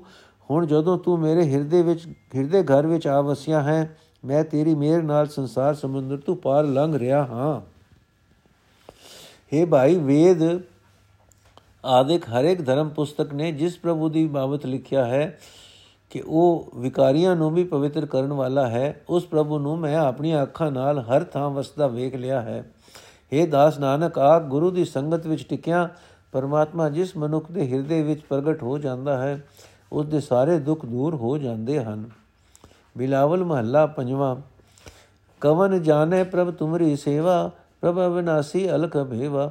[0.49, 5.01] ਹੁਣ ਜਦੋਂ ਤੂੰ ਮੇਰੇ ਹਿਰਦੇ ਵਿੱਚ ਹਿਰਦੇ ਘਰ ਵਿੱਚ ਆ ਵਸਿਆ ਹੈ ਮੈਂ ਤੇਰੀ ਮਿਹਰ
[5.03, 7.59] ਨਾਲ ਸੰਸਾਰ ਸਮੁੰਦਰ ਤੋਂ ਪਾਰ ਲੰਘ ਰਿਹਾ ਹਾਂ
[9.51, 10.43] हे ਭਾਈ ਵੇਦ
[11.89, 15.37] ਆਦਿਕ ਹਰੇਕ ਧਰਮ ਪੁਸਤਕ ਨੇ ਜਿਸ ਪ੍ਰਭੂ ਦੀ ਬਾਬਤ ਲਿਖਿਆ ਹੈ
[16.11, 20.71] ਕਿ ਉਹ ਵਿਕਾਰੀਆਂ ਨੂੰ ਵੀ ਪਵਿੱਤਰ ਕਰਨ ਵਾਲਾ ਹੈ ਉਸ ਪ੍ਰਭੂ ਨੂੰ ਮੈਂ ਆਪਣੀਆਂ ਅੱਖਾਂ
[20.71, 22.63] ਨਾਲ ਹਰ ਥਾਂ ਵਸਦਾ ਵੇਖ ਲਿਆ ਹੈ
[23.32, 25.88] हे ਦਾਸ ਨਾਨਕ ਆ ਗੁਰੂ ਦੀ ਸੰਗਤ ਵਿੱਚ ਟਿਕਿਆ,
[26.32, 29.40] ਪਰਮਾਤਮਾ ਜਿਸ ਮਨੁੱਖ ਦੇ ਹਿਰਦੇ ਵਿੱਚ ਪ੍ਰਗਟ ਹੋ ਜਾਂਦਾ ਹੈ,
[29.92, 32.04] ਉਸ ਦੇ ਸਾਰੇ ਦੁੱਖ ਦੂਰ ਹੋ ਜਾਂਦੇ ਹਨ।
[32.98, 34.36] ਬਿਲਾਵਲ ਮਹੱਲਾ ਪੰਜਵਾਂ,
[35.40, 39.50] ਕਵਨ ਜਾਣੇ ਪ੍ਰਭ ਤੁਮਰੀ ਸੇਵਾ, ਪ੍ਰਭ ਅਵਿਨਾਸੀ ਅਲਖ ਭੇਵਾ,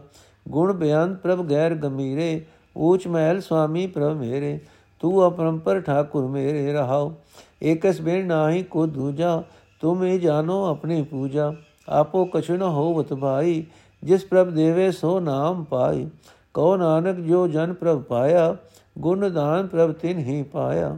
[0.49, 2.45] ਗੁਣ ਬਿਆਨ ਪ੍ਰਭ ਗੈਰ ਗੰਭੀਰੇ,
[2.77, 4.59] ਊਚ ਮਹਿਲ ਸੁਆਮੀ ਪ੍ਰਭ ਮੇਰੇ,
[4.99, 7.13] ਤੂੰ ਅਪਰੰਪਰ ਠਾਕੁਰ ਮੇਰੇ ਰਹਾਓ
[7.63, 9.43] ਏਕਸ ਬੇਨ ਨਾਹੀ ਕੋ ਦੂਜਾ,
[9.79, 11.53] ਤੁਮ ਹੀ ਜਾਣੋ ਆਪਣੀ ਪੂਜਾ।
[11.89, 13.65] ਆਪੋ ਕਛੁ ਨ ਹੋਵਤ ਭਾਈ
[14.03, 16.09] ਜਿਸ ਪ੍ਰਭ ਦੇਵੇ ਸੋ ਨਾਮ ਪਾਈ।
[16.53, 18.57] ਕਉ ਨਾਨਕ ਜੋ ਜਨ ਪ੍ਰਭ ਪਾਇਆ,
[18.97, 20.97] ਗੁਣ ਦਾਨ ਪ੍ਰਭ ਤਿਨ ਹੀ ਪਾਇਆ।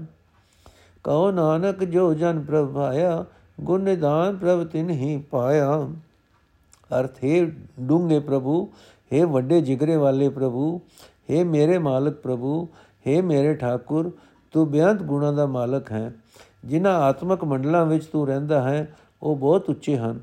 [1.03, 3.25] ਕਉ ਨਾਨਕ ਜੋ ਜਨ ਪ੍ਰਭ ਪਾਇਆ,
[3.61, 5.89] ਗੁਣ ਨਿਦਾਨ ਪ੍ਰਭ ਤਿਨ ਹੀ ਪਾਇਆ।
[6.99, 7.45] ਅਰਥ ਹੈ
[7.79, 8.69] ਡੂੰਗੇ ਪ੍ਰਭੂ,
[9.13, 10.81] ਹੈ ਵੱਡੇ ਜਿਗਰੇ ਵਾਲੇ ਪ੍ਰਭੂ,
[11.31, 12.67] ਹੈ ਮੇਰੇ ਮਾਲਕ ਪ੍ਰਭੂ,
[13.07, 14.11] ਹੈ ਮੇਰੇ ਠਾਕੁਰ,
[14.51, 16.13] ਤੂੰ ਬੇਅੰਤ ਗੁਣਾ ਦਾ ਮਾਲਕ ਹੈ।
[16.65, 20.19] ਜਿਨ੍ਹਾਂ ਆਤਮਕ ਮੰਡਲਾਂ ਵਿੱਚ ਤੂੰ ਰਹਿੰਦਾ ਹੈ, ਉਹ ਬਹੁਤ ਉੱਚੇ ਹਨ।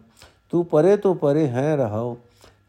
[0.49, 2.17] ਤੂੰ ਪਰੇ ਤੋਂ ਪਰੇ ਹੈ ਰਹਾਓ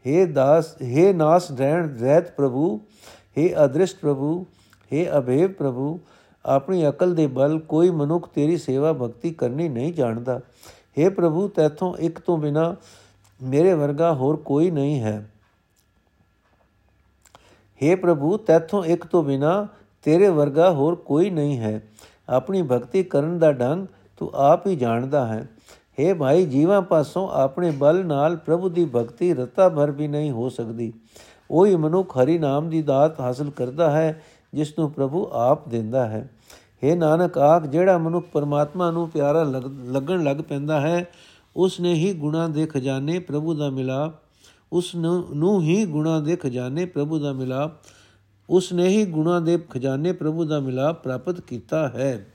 [0.07, 2.79] हे ਦਾਸ हे ਨਾਸ ਰਹਿਣ ਰਹਿਤ ਪ੍ਰਭੂ
[3.37, 4.33] हे ਅਦ੍ਰਿਸ਼ਟ ਪ੍ਰਭੂ
[4.91, 5.99] हे ਅਭੇਵ ਪ੍ਰਭੂ
[6.45, 10.39] ਆਪਣੀ ਅਕਲ ਦੇ ਬਲ ਕੋਈ ਮਨੁੱਖ ਤੇਰੀ ਸੇਵਾ ਭਗਤੀ ਕਰਨੀ ਨਹੀਂ ਜਾਣਦਾ
[10.99, 12.75] हे ਪ੍ਰਭੂ ਤੇਥੋਂ ਇੱਕ ਤੋਂ ਬਿਨਾ
[13.41, 15.17] ਮੇਰੇ ਵਰਗਾ ਹੋਰ ਕੋਈ ਨਹੀਂ ਹੈ
[17.81, 19.67] हे ਪ੍ਰਭੂ ਤੇਥੋਂ ਇੱਕ ਤੋਂ ਬਿਨਾ
[20.05, 21.79] ਤੇਰੇ ਵਰਗਾ ਹੋਰ ਕੋਈ ਨਹੀਂ ਹੈ
[22.29, 23.85] ਆਪਣੀ ਭਗਤੀ ਕਰਨ ਦਾ ਢੰਗ
[24.21, 25.45] ਤੂੰ ਆਪ ਹੀ ਜਾਣਦਾ ਹੈ
[25.98, 30.48] हे ਭਾਈ, ਜੀਵਾਂ ਪਾਸੋਂ ਆਪਣੇ ਬਲ ਨਾਲ ਪ੍ਰਭੂ ਦੀ ਭਗਤੀ ਰਤਾ ਭਰ ਵੀ ਨਹੀਂ ਹੋ
[30.48, 30.92] ਸਕਦੀ।
[31.50, 34.22] ਉਹੀ ਮਨੁੱਖ ਹਰੀ ਨਾਮ ਦੀ ਦਾਤ ਹਾਸਲ ਕਰਦਾ ਹੈ,
[34.54, 36.28] ਜਿਸ ਨੂੰ ਪ੍ਰਭੂ ਆਪ ਦਿੰਦਾ ਹੈ।
[36.84, 41.08] हे ਨਾਨਕ, ਆਖ, ਜਿਹੜਾ ਮਨੁੱਖ ਪਰਮਾਤਮਾ ਨੂੰ ਪਿਆਰਾ ਲੱਗਣ ਲੱਗ ਪੈਂਦਾ ਹੈ
[41.56, 44.14] ਉਸ ਨੇ ਹੀ ਗੁਣਾ ਦੇ ਖਜ਼ਾਨੇ ਪ੍ਰਭੂ ਦਾ ਮਿਲਾਪ,
[44.72, 47.72] ਉਸ ਨੂੰ ਹੀ ਗੁਣਾ ਦੇ ਖਜ਼ਾਨੇ ਪ੍ਰਭੂ ਦਾ ਮਿਲਾਪ
[48.50, 52.26] ਉਸ ਨੇ ਹੀ ਗੁਣਾ ਦੇ ਖਜ਼ਾਨੇ ਪ੍ਰਭੂ ਦਾ ਮਿਲਾਪ ਪ੍ਰਾਪਤ ਕੀਤਾ ਹੈ।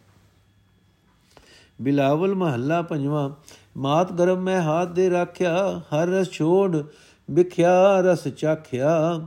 [1.82, 3.30] ਬਿਲਾਵਲ ਮਹੱਲਾ ਪੰਜਵਾਂ,
[3.78, 6.84] ਮਾਤ ਗਰਮ ਮੈਂ ਹੱਥ ਦੇ ਰੱਖਿਆ, ਹਰ ਰਸ ਛੋੜ
[7.32, 9.20] ਵਿਖਿਆ, ਰਸ ਚਾਖਿਆ।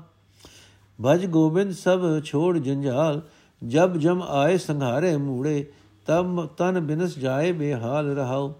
[1.05, 3.21] ਭਜ ਗੋਬਿੰਦ ਸਭ ਛੋੜ ਜੰਜਾਲ,
[3.67, 5.73] ਜਬ ਜਮ ਆਏ ਸੰਘਾਰੇ ਮੂੜੇ,
[6.07, 8.53] ਤਬ ਤਨ ਬਿਨਸ ਜਾਏ ਬੇਹਾਲ ਰਹਾਉ।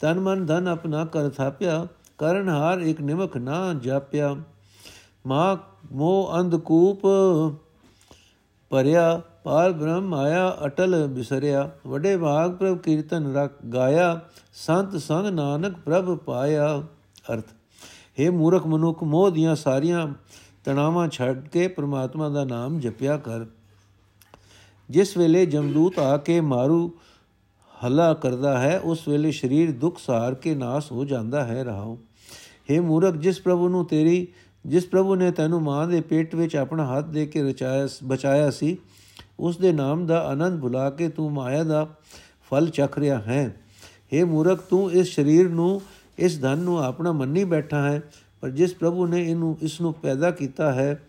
[0.00, 1.86] ਤਨ ਮਨ ਧਨ ਆਪਣਾ ਕਰ ਥਾਪਿਆ,
[2.18, 4.36] ਕਰਨ ਹਾਰ ਇੱਕ ਨਿਮਖ ਨਾ ਜਾਪਿਆ।
[5.26, 5.58] ਮਾ
[5.92, 7.00] ਮੋ ਅੰਧਕੂਪ
[8.70, 14.20] ਪਰਿਆ ਪਾਰ ਬ੍ਰਹਮ ਆਇਆ, ਅਟਲ ਬਿਸਰਿਆ। ਵੱਡੇ ਭਾਗ ਪ੍ਰਭ ਕੀਰਤਨ ਰਖ ਗਾਇਆ,
[14.54, 16.84] ਸੰਤ ਸੰਗ ਨਾਨਕ ਪ੍ਰਭ ਪਾਇਆ।
[17.32, 17.46] ਅਰਥ
[18.18, 20.06] हे ਮੂਰਖ ਮਨੁੱਖ, ਮੋਹ ਦੀਆਂ ਸਾਰੀਆਂ
[20.64, 23.46] ਤਣਾਵਾਂ ਛੱਡ ਕੇ ਪ੍ਰਮਾਤਮਾ ਦਾ ਨਾਮ ਜਪਿਆ ਕਰ।
[24.90, 26.90] ਜਿਸ ਵੇਲੇ ਜਮਦੂਤ ਆ ਕੇ ਮਾਰੂ
[27.84, 31.98] ਹੱਲਾ ਕਰਦਾ ਹੈ, ਉਸ ਵੇਲੇ ਸਰੀਰ ਦੁੱਖ ਸਹਾਰ ਕੇ ਨਾਸ ਹੋ ਜਾਂਦਾ ਹੈ ਰਹਾਓ
[32.70, 34.26] हे ਮੂਰਖ, ਜਿਸ ਪ੍ਰਭੂ ਨੂੰ ਤੇਰੀ,
[34.66, 38.76] ਜਿਸ ਪ੍ਰਭੂ ਨੇ ਤੈਨੂੰ ਮਾਂ ਦੇ ਪੇਟ ਵਿੱਚ ਆਪਣਾ ਹੱਥ ਦੇ ਕੇ ਰਚਾਇਆ, ਬਚਾਇਆ ਸੀ
[39.40, 41.86] ਉਸ ਦੇ ਨਾਮ ਦਾ ਆਨੰਦ ਭੁਲਾ ਕੇ ਤੂੰ ਮਾਇਆ ਦਾ
[42.50, 43.56] ਫਲ ਚੱਖ ਰਿਹਾ ਹੈ।
[44.14, 45.80] हे ਮੂਰਖ, ਤੂੰ ਇਸ ਸਰੀਰ ਨੂੰ,
[46.18, 48.00] ਇਸ ਧਨ ਨੂੰ ਆਪਣਾ ਮੰਨੀ ਬੈਠਾ ਹੈ,
[48.40, 51.00] ਪਰ ਜਿਸ ਪ੍ਰਭੂ ਨੇ ਇਹਨੂੰ ਇਸ ਨੂੰ ਪੈਦਾ ਕੀਤਾ ਹੈ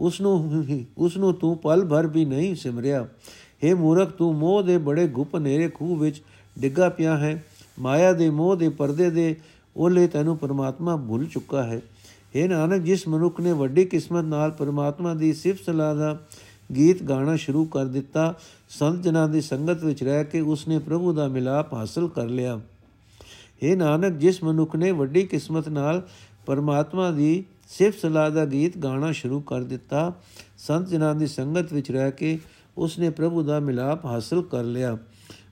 [0.00, 0.64] ਉਸ ਨੂੰ
[0.98, 3.06] ਉਸ ਨੂੰ ਤੂੰ ਪਲ ਭਰ ਵੀ ਨਹੀਂ ਸਿਮਰਿਆ।
[3.64, 6.22] हे ਮੂਰਖ, ਤੂੰ ਮੋਹ ਦੇ ਬੜੇ ਗੁਪ ਨੇਰੇ ਖੂਹ ਵਿੱਚ
[6.58, 7.44] ਡਿੱਗਾ ਪਿਆ ਹੈ।
[7.78, 9.34] ਮਾਇਆ ਦੇ ਮੋਹ ਦੇ ਪਰਦੇ ਦੇ
[9.76, 11.80] ਉਹਲੇ ਤੈਨੂੰ ਪਰਮਾਤਮਾ ਭੁੱਲ ਚੁੱਕਾ ਹੈ।
[12.34, 16.18] ਇਹ ਨਾਨਕ, ਜਿਸ ਮਨੁੱਖ ਨੇ ਵੱਡੀ ਕਿਸਮਤ ਨਾਲ ਪਰਮਾਤਮਾ ਦੀ ਸਿਫਤ ਸਲਾਹ ਦਾ
[16.74, 18.34] ਗੀਤ ਗਾਣਾ ਸ਼ੁਰੂ ਕਰ ਦਿੱਤਾ।
[18.68, 22.60] ਸੰਤ ਜਨਾਂ ਦੀ ਸੰਗਤ ਵਿੱਚ ਰਹਿ ਕੇ ਉਸਨੇ ਪ੍ਰਭੂ ਦਾ ਮਿਲਾਪ ਹਾਸਲ ਕਰ ਲਿਆ।
[23.62, 26.08] हे ਨਾਨਕ, ਜਿਸ ਮਨੁੱਖ ਨੇ ਵੱਡੀ ਕਿਸਮਤ ਨਾਲ
[26.46, 30.12] ਪਰਮਾਤਮਾ ਦੀ ਸਿਫਤ ਸਲਾਹ ਦਾ ਗੀਤ ਗਾਣਾ ਸ਼ੁਰੂ ਕਰ ਦਿੱਤਾ,
[30.58, 32.38] ਸੰਤ ਜਨਾਂ ਦੀ ਸੰਗਤ ਵਿੱਚ ਰਹਿ ਕੇ
[32.76, 34.98] ਉਸਨੇ ਪ੍ਰਭੂ ਦਾ ਮਿਲਾਪ ਹਾਸਲ ਕਰ ਲਿਆ।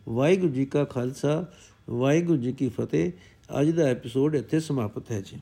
[0.08, 1.44] ਵਾਹਿਗੁਰੂ ਜੀ ਕਾ ਖਾਲਸਾ,
[1.90, 3.12] ਵਾਹਿਗੁਰੂ ਜੀ ਕੀ ਫਤਿਹ।
[3.60, 5.36] ਅੱਜ ਦਾ ਐਪੀਸੋਡ ਇੱਥੇ ਸਮਾਪਤ ਹੈ ਜੀ।